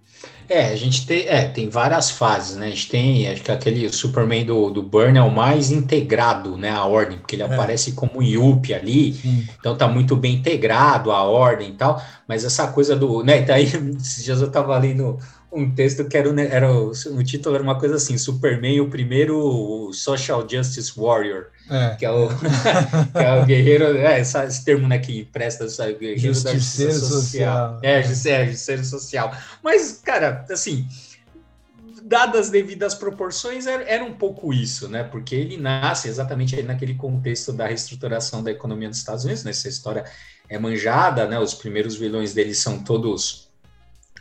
É, 0.49 0.67
a 0.67 0.77
gente 0.77 1.07
tem, 1.07 1.27
é, 1.29 1.45
tem 1.47 1.69
várias 1.69 2.11
fases, 2.11 2.57
né? 2.57 2.67
A 2.67 2.71
gente 2.71 2.89
tem, 2.89 3.29
acho 3.29 3.43
que 3.43 3.53
aquele 3.53 3.91
Superman 3.93 4.45
do, 4.45 4.71
do 4.71 4.83
Burn 4.83 5.19
é 5.19 5.23
o 5.23 5.31
mais 5.31 5.71
integrado, 5.71 6.57
né? 6.57 6.71
A 6.71 6.85
ordem, 6.85 7.19
porque 7.19 7.37
ele 7.37 7.43
é. 7.43 7.47
aparece 7.47 7.93
como 7.93 8.23
Yuppie 8.23 8.73
ali, 8.73 9.13
Sim. 9.13 9.47
então 9.59 9.77
tá 9.77 9.87
muito 9.87 10.17
bem 10.17 10.37
integrado 10.37 11.13
a 11.13 11.23
ordem 11.23 11.71
e 11.71 11.75
tal, 11.75 12.03
mas 12.27 12.45
essa 12.45 12.69
coisa 12.69 12.97
do, 12.97 13.23
né? 13.23 13.43
Daí, 13.43 13.65
esses 14.01 14.25
dias 14.25 14.41
eu 14.41 14.51
tava 14.51 14.75
ali 14.75 14.95
no, 14.95 15.19
um 15.55 15.71
texto 15.73 16.05
que 16.07 16.17
era, 16.17 16.29
era 16.43 16.73
o, 16.73 16.91
o, 16.91 17.25
título 17.25 17.55
era 17.55 17.63
uma 17.63 17.79
coisa 17.79 17.95
assim, 17.95 18.19
Superman, 18.19 18.81
o 18.81 18.91
primeiro 18.91 19.91
Social 19.93 20.47
Justice 20.49 20.93
Warrior, 20.97 21.47
é. 21.71 21.95
que, 21.97 22.05
é 22.05 22.11
o, 22.11 22.29
que 23.15 23.19
é 23.19 23.41
o 23.41 23.47
guerreiro, 23.47 23.97
é, 23.97 24.21
esse 24.21 24.65
termo 24.65 24.89
né, 24.89 24.99
que 24.99 25.25
presta, 25.27 25.69
sabe, 25.69 25.95
guerreiro 25.95 26.35
justiceiro 26.35 26.93
da 26.93 26.99
justiça 26.99 27.01
social. 27.01 27.71
social. 27.71 27.81
É, 27.83 28.01
é, 28.01 28.47
justiceiro 28.47 28.85
social. 28.85 29.37
Mas, 29.63 30.01
cara, 30.05 30.45
assim, 30.51 30.89
dadas 32.03 32.47
as 32.47 32.51
devidas 32.51 32.95
proporções, 32.95 33.67
era, 33.67 33.83
era, 33.85 34.05
um 34.05 34.13
pouco 34.13 34.53
isso, 34.53 34.89
né? 34.89 35.05
Porque 35.05 35.35
ele 35.35 35.57
nasce 35.57 36.09
exatamente 36.09 36.61
naquele 36.63 36.95
contexto 36.95 37.53
da 37.53 37.67
reestruturação 37.67 38.43
da 38.43 38.51
economia 38.51 38.89
dos 38.89 38.99
Estados 38.99 39.25
Unidos, 39.25 39.45
né? 39.45 39.53
Essa 39.53 39.69
história 39.69 40.05
é 40.49 40.59
manjada, 40.59 41.27
né? 41.27 41.39
Os 41.39 41.55
primeiros 41.55 41.97
vilões 41.97 42.35
dele 42.35 42.55
são 42.55 42.79
todos 42.79 43.44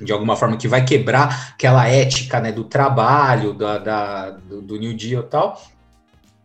de 0.01 0.11
alguma 0.11 0.35
forma 0.35 0.57
que 0.57 0.67
vai 0.67 0.83
quebrar 0.83 1.53
aquela 1.53 1.87
ética 1.87 2.39
né, 2.39 2.51
do 2.51 2.63
trabalho, 2.63 3.53
da, 3.53 3.77
da 3.77 4.29
do, 4.31 4.61
do, 4.61 4.77
New 4.77 4.95
Deal 4.95 5.23
e 5.23 5.27
tal, 5.27 5.61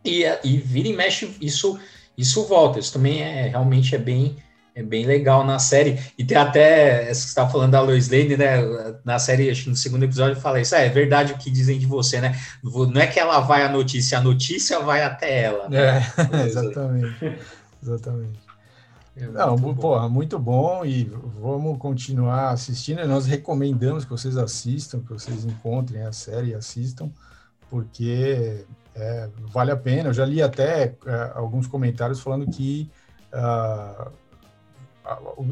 e, 0.05 0.25
e 0.45 0.59
vira 0.59 0.89
e 0.89 0.93
mexe, 0.93 1.37
isso, 1.41 1.79
isso 2.17 2.45
volta, 2.45 2.79
isso 2.79 2.93
também 2.93 3.23
é 3.23 3.49
realmente 3.49 3.95
é 3.95 3.99
bem, 3.99 4.37
é 4.75 4.83
bem 4.83 5.07
legal 5.07 5.45
na 5.45 5.59
série, 5.59 5.99
e 6.19 6.25
tem 6.25 6.37
até, 6.37 7.07
você 7.07 7.27
estava 7.27 7.51
falando 7.51 7.73
da 7.73 7.81
Lois 7.81 8.09
Lane, 8.11 8.37
né, 8.37 8.59
na 9.05 9.19
série, 9.19 9.51
acho 9.51 9.65
que 9.65 9.71
no 9.71 9.77
segundo 9.77 10.05
episódio 10.05 10.41
fala 10.41 10.61
isso, 10.61 10.75
ah, 10.75 10.81
é 10.81 10.89
verdade 10.91 11.33
o 11.33 11.39
que 11.39 11.51
dizem 11.51 11.79
de 11.79 11.87
você, 11.87 12.21
né, 12.21 12.39
não 12.63 13.01
é 13.01 13.07
que 13.07 13.19
ela 13.19 13.41
vai 13.41 13.63
à 13.63 13.69
notícia, 13.69 14.19
a 14.19 14.23
notícia 14.23 14.81
vai 14.81 15.03
até 15.03 15.45
ela. 15.45 15.69
Né? 15.69 15.99
É, 16.33 16.45
exatamente, 16.47 17.39
exatamente. 17.83 18.48
É 19.21 19.27
Não, 19.27 19.57
muito 19.57 19.81
porra, 19.81 20.03
bom. 20.03 20.09
muito 20.09 20.39
bom 20.39 20.85
e 20.85 21.05
vamos 21.05 21.77
continuar 21.79 22.51
assistindo. 22.51 23.05
Nós 23.07 23.27
recomendamos 23.27 24.05
que 24.05 24.11
vocês 24.11 24.37
assistam, 24.37 25.01
que 25.01 25.13
vocês 25.13 25.45
encontrem 25.45 26.03
a 26.03 26.13
série 26.13 26.51
e 26.51 26.55
assistam, 26.55 27.11
porque 27.69 28.65
é, 28.95 29.29
vale 29.53 29.73
a 29.73 29.77
pena. 29.77 30.11
Eu 30.11 30.13
já 30.13 30.25
li 30.25 30.41
até 30.41 30.95
é, 31.05 31.33
alguns 31.35 31.67
comentários 31.67 32.21
falando 32.21 32.47
que 32.49 32.89
uh, 33.33 34.11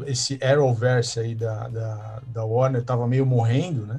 esse 0.05 0.39
Arrowverse 0.41 1.19
aí 1.19 1.35
da, 1.35 1.67
da, 1.67 2.21
da 2.27 2.45
Warner 2.45 2.81
estava 2.81 3.05
meio 3.05 3.25
morrendo, 3.25 3.85
né? 3.85 3.97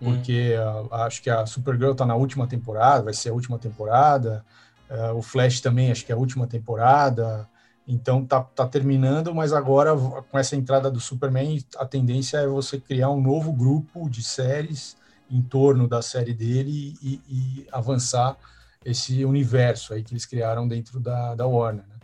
Hum. 0.00 0.14
Porque 0.14 0.54
hum. 0.58 0.86
uh, 0.86 0.94
acho 0.94 1.22
que 1.22 1.30
a 1.30 1.46
Supergirl 1.46 1.92
está 1.92 2.04
na 2.04 2.16
última 2.16 2.46
temporada, 2.46 3.04
vai 3.04 3.14
ser 3.14 3.30
a 3.30 3.34
última 3.34 3.58
temporada. 3.58 4.44
Uh, 4.90 5.16
o 5.16 5.22
Flash 5.22 5.60
também, 5.60 5.90
acho 5.90 6.04
que 6.04 6.12
é 6.12 6.14
a 6.14 6.18
última 6.18 6.46
temporada. 6.46 7.48
Então 7.90 8.24
tá, 8.24 8.40
tá 8.40 8.66
terminando, 8.66 9.34
mas 9.34 9.52
agora 9.52 9.96
com 10.30 10.38
essa 10.38 10.54
entrada 10.54 10.88
do 10.88 11.00
Superman, 11.00 11.58
a 11.76 11.84
tendência 11.84 12.38
é 12.38 12.46
você 12.46 12.78
criar 12.78 13.10
um 13.10 13.20
novo 13.20 13.52
grupo 13.52 14.08
de 14.08 14.22
séries 14.22 14.96
em 15.28 15.42
torno 15.42 15.88
da 15.88 16.00
série 16.00 16.32
dele 16.32 16.96
e, 17.02 17.20
e 17.28 17.66
avançar 17.72 18.36
esse 18.84 19.24
universo 19.24 19.92
aí 19.92 20.04
que 20.04 20.12
eles 20.12 20.24
criaram 20.24 20.68
dentro 20.68 21.00
da, 21.00 21.34
da 21.34 21.46
Warner, 21.46 21.84
né? 21.86 21.96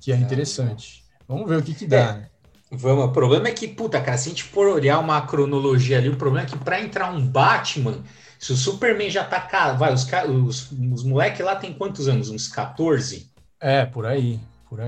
que 0.00 0.12
é 0.12 0.16
interessante. 0.16 1.04
Vamos 1.26 1.48
ver 1.48 1.58
o 1.58 1.62
que 1.62 1.74
que 1.74 1.86
dá, 1.86 1.96
é. 1.96 2.12
né? 2.12 2.28
Vamos, 2.70 3.04
o 3.04 3.12
problema 3.12 3.48
é 3.48 3.52
que, 3.52 3.68
puta, 3.68 4.00
cara, 4.00 4.16
se 4.16 4.28
a 4.28 4.30
gente 4.30 4.44
for 4.44 4.68
olhar 4.68 4.98
uma 4.98 5.20
cronologia 5.22 5.98
ali, 5.98 6.08
o 6.08 6.16
problema 6.16 6.46
é 6.46 6.50
que 6.50 6.58
para 6.58 6.80
entrar 6.80 7.10
um 7.12 7.26
Batman, 7.26 8.02
se 8.38 8.52
o 8.52 8.56
Superman 8.56 9.10
já 9.10 9.24
tá. 9.24 9.72
Vai, 9.74 9.92
os, 9.92 10.06
os, 10.28 10.72
os 10.72 11.04
moleques 11.04 11.44
lá 11.44 11.56
tem 11.56 11.72
quantos 11.72 12.08
anos? 12.08 12.30
Uns 12.30 12.48
14? 12.48 13.30
É, 13.60 13.84
por 13.84 14.06
aí. 14.06 14.40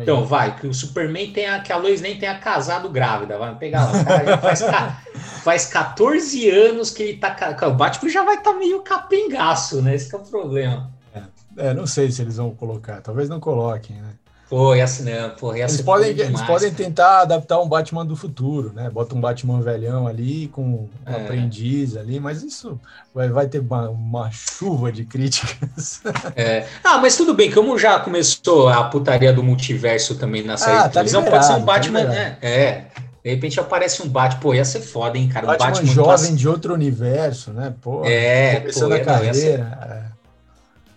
Então, 0.02 0.24
vai, 0.24 0.56
que 0.56 0.66
o 0.66 0.74
Superman 0.74 1.32
tem 1.32 1.46
a, 1.46 1.60
que 1.60 1.72
a 1.72 1.76
Lois 1.76 2.00
nem 2.00 2.18
tenha 2.18 2.38
casado 2.38 2.88
grávida, 2.88 3.38
vai 3.38 3.54
pegar 3.56 3.84
lá. 3.84 4.04
Cara 4.04 4.38
faz, 4.38 4.62
faz 5.44 5.66
14 5.66 6.50
anos 6.50 6.90
que 6.90 7.02
ele 7.02 7.18
tá. 7.18 7.56
O 7.68 7.74
Batman 7.74 8.10
já 8.10 8.24
vai 8.24 8.36
estar 8.36 8.52
tá 8.52 8.58
meio 8.58 8.80
capengaço, 8.82 9.80
né? 9.82 9.94
Esse 9.94 10.14
é 10.14 10.18
o 10.18 10.22
problema. 10.22 10.90
É, 11.14 11.68
é, 11.68 11.74
não 11.74 11.86
sei 11.86 12.10
se 12.10 12.22
eles 12.22 12.36
vão 12.36 12.54
colocar, 12.54 13.00
talvez 13.00 13.28
não 13.28 13.38
coloquem, 13.38 13.96
né? 13.96 14.14
Pô, 14.48 14.72
essa, 14.74 15.02
né? 15.02 15.28
Pô, 15.40 15.52
eles, 15.52 15.80
podem, 15.80 16.10
eles 16.10 16.40
podem 16.42 16.72
tentar 16.72 17.22
adaptar 17.22 17.60
um 17.60 17.68
Batman 17.68 18.06
do 18.06 18.14
futuro, 18.14 18.72
né? 18.72 18.88
Bota 18.88 19.12
um 19.14 19.20
Batman 19.20 19.60
velhão 19.60 20.06
ali 20.06 20.46
com 20.48 20.62
um 20.62 20.88
é. 21.04 21.16
aprendiz 21.16 21.96
ali, 21.96 22.20
mas 22.20 22.44
isso 22.44 22.80
vai, 23.12 23.28
vai 23.28 23.48
ter 23.48 23.58
uma, 23.58 23.90
uma 23.90 24.30
chuva 24.30 24.92
de 24.92 25.04
críticas. 25.04 26.00
É. 26.36 26.66
Ah, 26.84 26.98
mas 26.98 27.16
tudo 27.16 27.34
bem, 27.34 27.50
como 27.50 27.76
já 27.76 27.98
começou 27.98 28.68
a 28.68 28.84
putaria 28.84 29.32
do 29.32 29.42
multiverso 29.42 30.14
também 30.14 30.44
na 30.44 30.56
série 30.56 30.76
ah, 30.76 30.82
de 30.82 30.84
tá 30.84 30.90
televisão, 30.90 31.24
tá 31.24 31.30
pode 31.30 31.46
ser 31.46 31.52
um 31.52 31.60
tá 31.60 31.64
Batman, 31.64 32.02
tá 32.02 32.08
né? 32.08 32.38
É. 32.40 32.84
De 33.24 33.30
repente 33.30 33.58
aparece 33.58 34.02
um 34.02 34.08
Batman, 34.08 34.40
pô, 34.40 34.54
ia 34.54 34.64
ser 34.64 34.80
foda, 34.80 35.18
hein, 35.18 35.28
cara? 35.28 35.44
Um 35.44 35.48
Batman, 35.48 35.66
Batman 35.66 35.92
jovem 35.92 36.34
de 36.36 36.48
outro 36.48 36.72
universo, 36.72 37.52
né? 37.52 37.74
Pô, 37.80 38.04
é, 38.04 38.60
começando 38.60 38.90
pô, 38.90 38.94
a 38.94 39.00
carreira. 39.00 39.26
Ia 39.26 39.34
ser... 39.34 39.66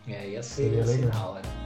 É, 0.08 0.30
ia 0.30 0.44
ser, 0.44 0.56
Seria 0.64 0.78
ia 0.78 0.86
ser 0.86 0.92
legal. 0.98 1.36
Ser 1.36 1.50
Bom, 1.50 1.59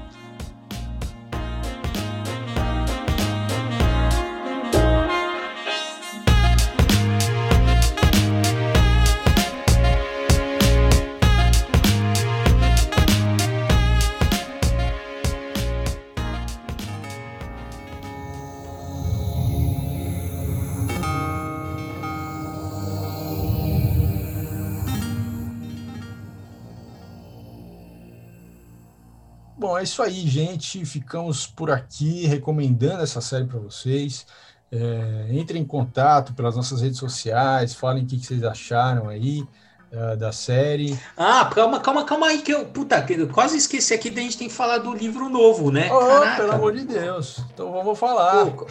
é 29.83 29.85
isso 29.85 30.01
aí, 30.01 30.27
gente. 30.27 30.85
Ficamos 30.85 31.45
por 31.45 31.69
aqui 31.69 32.25
recomendando 32.25 33.03
essa 33.03 33.19
série 33.19 33.45
para 33.45 33.59
vocês. 33.59 34.25
É, 34.71 35.27
entrem 35.31 35.61
em 35.61 35.65
contato 35.65 36.33
pelas 36.33 36.55
nossas 36.55 36.81
redes 36.81 36.97
sociais, 36.97 37.75
falem 37.75 38.03
o 38.03 38.07
que, 38.07 38.17
que 38.17 38.25
vocês 38.25 38.43
acharam 38.43 39.09
aí 39.09 39.45
uh, 39.93 40.17
da 40.17 40.31
série. 40.31 40.97
Ah, 41.15 41.49
calma, 41.53 41.79
calma, 41.79 42.03
calma 42.03 42.27
aí, 42.27 42.39
que 42.39 42.51
eu, 42.53 42.65
puta, 42.65 43.05
eu 43.09 43.27
quase 43.29 43.57
esqueci 43.57 43.93
aqui 43.93 44.09
da 44.09 44.21
gente 44.21 44.37
tem 44.37 44.47
que 44.47 44.53
falar 44.53 44.79
do 44.79 44.93
livro 44.93 45.29
novo, 45.29 45.71
né? 45.71 45.89
Oh, 45.91 46.35
pelo 46.35 46.51
amor 46.51 46.73
de 46.73 46.85
Deus. 46.85 47.39
Então 47.53 47.71
vamos 47.71 47.97
falar. 47.97 48.45
Pô, 48.47 48.65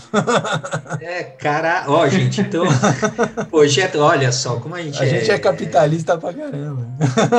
é, 1.01 1.23
cara, 1.23 1.85
ó, 1.89 2.09
gente, 2.09 2.41
então, 2.41 2.65
projeto, 3.51 3.99
olha 3.99 4.33
só 4.33 4.59
como 4.59 4.75
a 4.75 4.83
gente 4.83 5.01
a 5.01 5.07
é. 5.07 5.09
A 5.09 5.19
gente 5.19 5.31
é 5.31 5.39
capitalista 5.39 6.19
pra 6.19 6.33
caramba. 6.33 6.87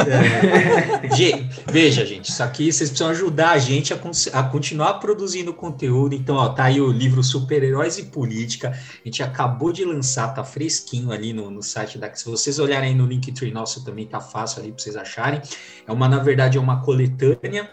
É. 0.08 1.72
Veja, 1.72 2.06
gente, 2.06 2.30
isso 2.30 2.44
aqui 2.44 2.72
vocês 2.72 2.90
precisam 2.90 3.12
ajudar 3.12 3.52
a 3.52 3.58
gente 3.58 3.94
a, 3.94 3.98
a 4.34 4.44
continuar 4.44 4.96
produzindo 4.96 5.54
conteúdo. 5.54 6.16
Então, 6.16 6.36
ó, 6.36 6.50
tá 6.50 6.66
aí 6.66 6.80
o 6.80 6.92
livro 6.92 7.24
Super-Heróis 7.24 7.98
e 7.98 8.04
Política. 8.04 8.70
A 8.70 9.08
gente 9.08 9.22
acabou 9.24 9.72
de 9.72 9.84
lançar, 9.84 10.34
tá 10.34 10.44
fresquinho 10.44 11.12
ali 11.12 11.34
no, 11.34 11.50
no 11.50 11.62
site 11.62 11.98
da. 11.98 12.14
Se 12.14 12.26
vocês 12.26 12.60
olharem 12.60 12.90
aí 12.90 12.96
no 12.96 13.06
Linktree 13.06 13.52
nosso 13.52 13.73
também 13.82 14.06
tá 14.06 14.20
fácil 14.20 14.62
ali 14.62 14.72
para 14.72 14.84
vocês 14.84 14.96
acharem. 14.96 15.42
É 15.88 15.92
uma, 15.92 16.08
na 16.08 16.20
verdade, 16.20 16.58
é 16.58 16.62
uma 16.62 16.82
coletânea 16.82 17.70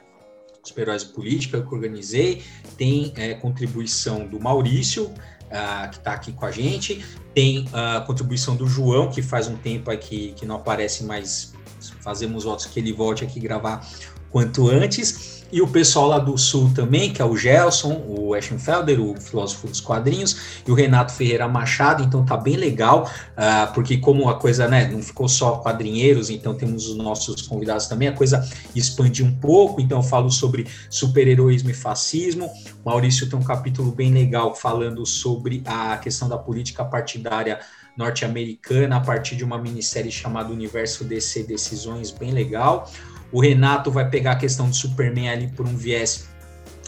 super 0.63 0.83
heróis 0.83 1.05
política 1.05 1.61
que 1.61 1.67
eu 1.67 1.73
organizei. 1.73 2.43
Tem 2.77 3.13
é, 3.17 3.35
contribuição 3.35 4.27
do 4.27 4.39
Maurício, 4.39 5.07
uh, 5.07 5.91
que 5.91 5.97
está 5.97 6.13
aqui 6.13 6.33
com 6.33 6.45
a 6.45 6.51
gente. 6.51 7.05
Tem 7.35 7.69
a 7.73 7.99
uh, 7.99 8.07
contribuição 8.07 8.57
do 8.57 8.67
João, 8.67 9.11
que 9.11 9.23
faz 9.23 9.49
um 9.49 9.57
tempo 9.57 9.91
aqui 9.91 10.33
que 10.37 10.47
não 10.47 10.57
aparece 10.57 11.05
mais. 11.05 11.53
Fazemos 12.01 12.45
votos 12.45 12.67
que 12.67 12.79
ele 12.79 12.93
volte 12.93 13.25
aqui 13.25 13.41
gravar 13.41 13.87
quanto 14.31 14.69
antes. 14.69 15.40
E 15.53 15.61
o 15.61 15.67
pessoal 15.67 16.07
lá 16.07 16.19
do 16.19 16.39
Sul 16.39 16.71
também, 16.75 17.13
que 17.13 17.21
é 17.21 17.25
o 17.25 17.37
Gelson, 17.37 18.05
o 18.07 18.37
Eschenfelder, 18.37 19.01
o 19.01 19.21
filósofo 19.21 19.67
dos 19.67 19.81
quadrinhos, 19.81 20.63
e 20.67 20.71
o 20.71 20.75
Renato 20.75 21.13
Ferreira 21.13 21.49
Machado, 21.49 22.05
então 22.05 22.25
tá 22.25 22.37
bem 22.37 22.57
legal, 22.57 23.11
uh, 23.33 23.73
porque 23.75 23.97
como 23.99 24.29
a 24.29 24.39
coisa, 24.39 24.69
né, 24.69 24.89
não 24.89 25.03
ficou 25.03 25.29
só 25.29 25.57
quadrinheiros, 25.57 26.31
então 26.31 26.55
temos 26.55 26.89
os 26.89 26.97
nossos 26.97 27.43
convidados 27.43 27.87
também, 27.87 28.09
a 28.09 28.13
coisa 28.13 28.49
expandiu 28.75 29.27
um 29.27 29.35
pouco, 29.35 29.81
então 29.81 29.99
eu 29.99 30.05
falo 30.05 30.31
sobre 30.31 30.67
super-heroísmo 30.89 31.71
e 31.71 31.75
fascismo, 31.75 32.47
o 32.85 32.89
Maurício 32.89 33.29
tem 33.29 33.39
um 33.39 33.43
capítulo 33.43 33.91
bem 33.91 34.13
legal 34.13 34.55
falando 34.55 35.05
sobre 35.05 35.63
a 35.67 35.97
questão 35.97 36.29
da 36.29 36.39
política 36.39 36.85
partidária 36.85 37.59
norte-americana 37.97 38.97
a 38.97 39.01
partir 39.01 39.37
de 39.37 39.45
uma 39.45 39.59
minissérie 39.59 40.11
chamada 40.11 40.53
Universo 40.53 41.05
DC 41.05 41.43
Decisões, 41.43 42.11
bem 42.11 42.31
legal. 42.31 42.91
O 43.33 43.41
Renato 43.41 43.91
vai 43.91 44.09
pegar 44.09 44.33
a 44.33 44.37
questão 44.37 44.69
do 44.69 44.75
Superman 44.75 45.31
ali 45.31 45.49
por 45.49 45.67
um 45.67 45.77
viés 45.77 46.29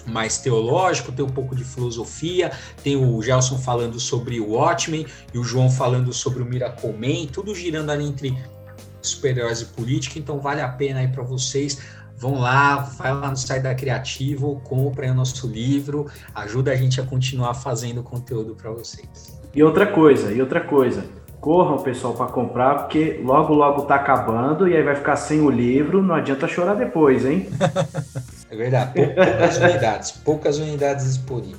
mais 0.07 0.39
teológico, 0.39 1.13
tem 1.13 1.25
um 1.25 1.31
pouco 1.31 1.55
de 1.55 1.65
filosofia, 1.65 2.51
tem 2.83 2.97
o 2.97 3.23
Gelson 3.23 3.59
falando 3.59 4.01
sobre 4.01 4.41
o 4.41 4.51
Watchmen 4.51 5.07
e 5.33 5.39
o 5.39 5.45
João 5.45 5.71
falando 5.71 6.13
sobre 6.13 6.43
o 6.43 6.47
Miracle 6.47 6.93
Man, 6.93 7.27
tudo 7.33 7.55
girando 7.55 7.91
ali 7.91 8.07
entre 8.07 8.37
super-heróis 9.01 9.61
e 9.61 9.67
política, 9.67 10.19
então 10.19 10.41
vale 10.41 10.61
a 10.61 10.69
pena 10.69 11.01
aí 11.01 11.09
para 11.09 11.23
vocês. 11.23 11.79
Vão 12.17 12.39
lá, 12.39 12.77
vai 12.77 13.13
lá 13.13 13.31
no 13.31 13.37
site 13.37 13.63
da 13.63 13.75
Criativo, 13.75 14.61
comprem 14.65 15.11
o 15.11 15.15
nosso 15.15 15.49
livro, 15.49 16.07
ajuda 16.35 16.71
a 16.71 16.77
gente 16.77 17.01
a 17.01 17.05
continuar 17.05 17.55
fazendo 17.55 18.01
conteúdo 18.03 18.55
para 18.55 18.71
vocês. 18.71 19.41
E 19.53 19.63
outra 19.63 19.87
coisa, 19.87 20.33
e 20.33 20.41
outra 20.41 20.61
coisa, 20.61 21.05
corram, 21.43 21.77
pessoal, 21.79 22.15
para 22.15 22.27
comprar, 22.27 22.75
porque 22.85 23.21
logo, 23.23 23.53
logo 23.53 23.83
tá 23.83 23.97
acabando 23.97 24.69
e 24.69 24.77
aí 24.77 24.83
vai 24.83 24.95
ficar 24.95 25.17
sem 25.17 25.41
o 25.41 25.51
livro, 25.51 26.01
não 26.01 26.15
adianta 26.15 26.47
chorar 26.47 26.75
depois, 26.75 27.27
hein? 27.27 27.51
É 28.49 28.55
verdade, 28.55 28.93
poucas 28.93 29.57
unidades, 29.57 30.11
poucas 30.11 30.59
unidades 30.59 31.07
disponíveis. 31.07 31.57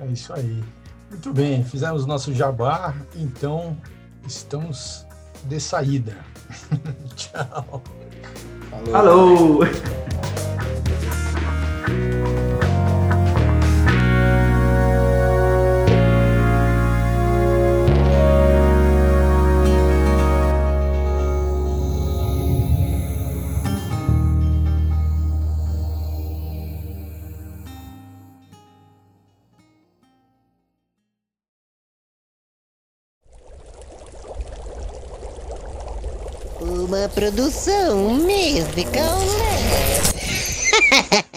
É 0.00 0.06
isso 0.06 0.32
aí. 0.32 0.60
Muito 1.08 1.32
bem, 1.32 1.62
fizemos 1.62 2.04
nosso 2.04 2.34
jabá, 2.34 2.92
então 3.14 3.76
estamos 4.26 5.06
de 5.44 5.60
saída. 5.60 6.16
Tchau. 7.14 7.80
Falou. 8.92 8.96
Alô. 8.96 9.99
Produção 37.14 38.14
musical. 38.14 39.18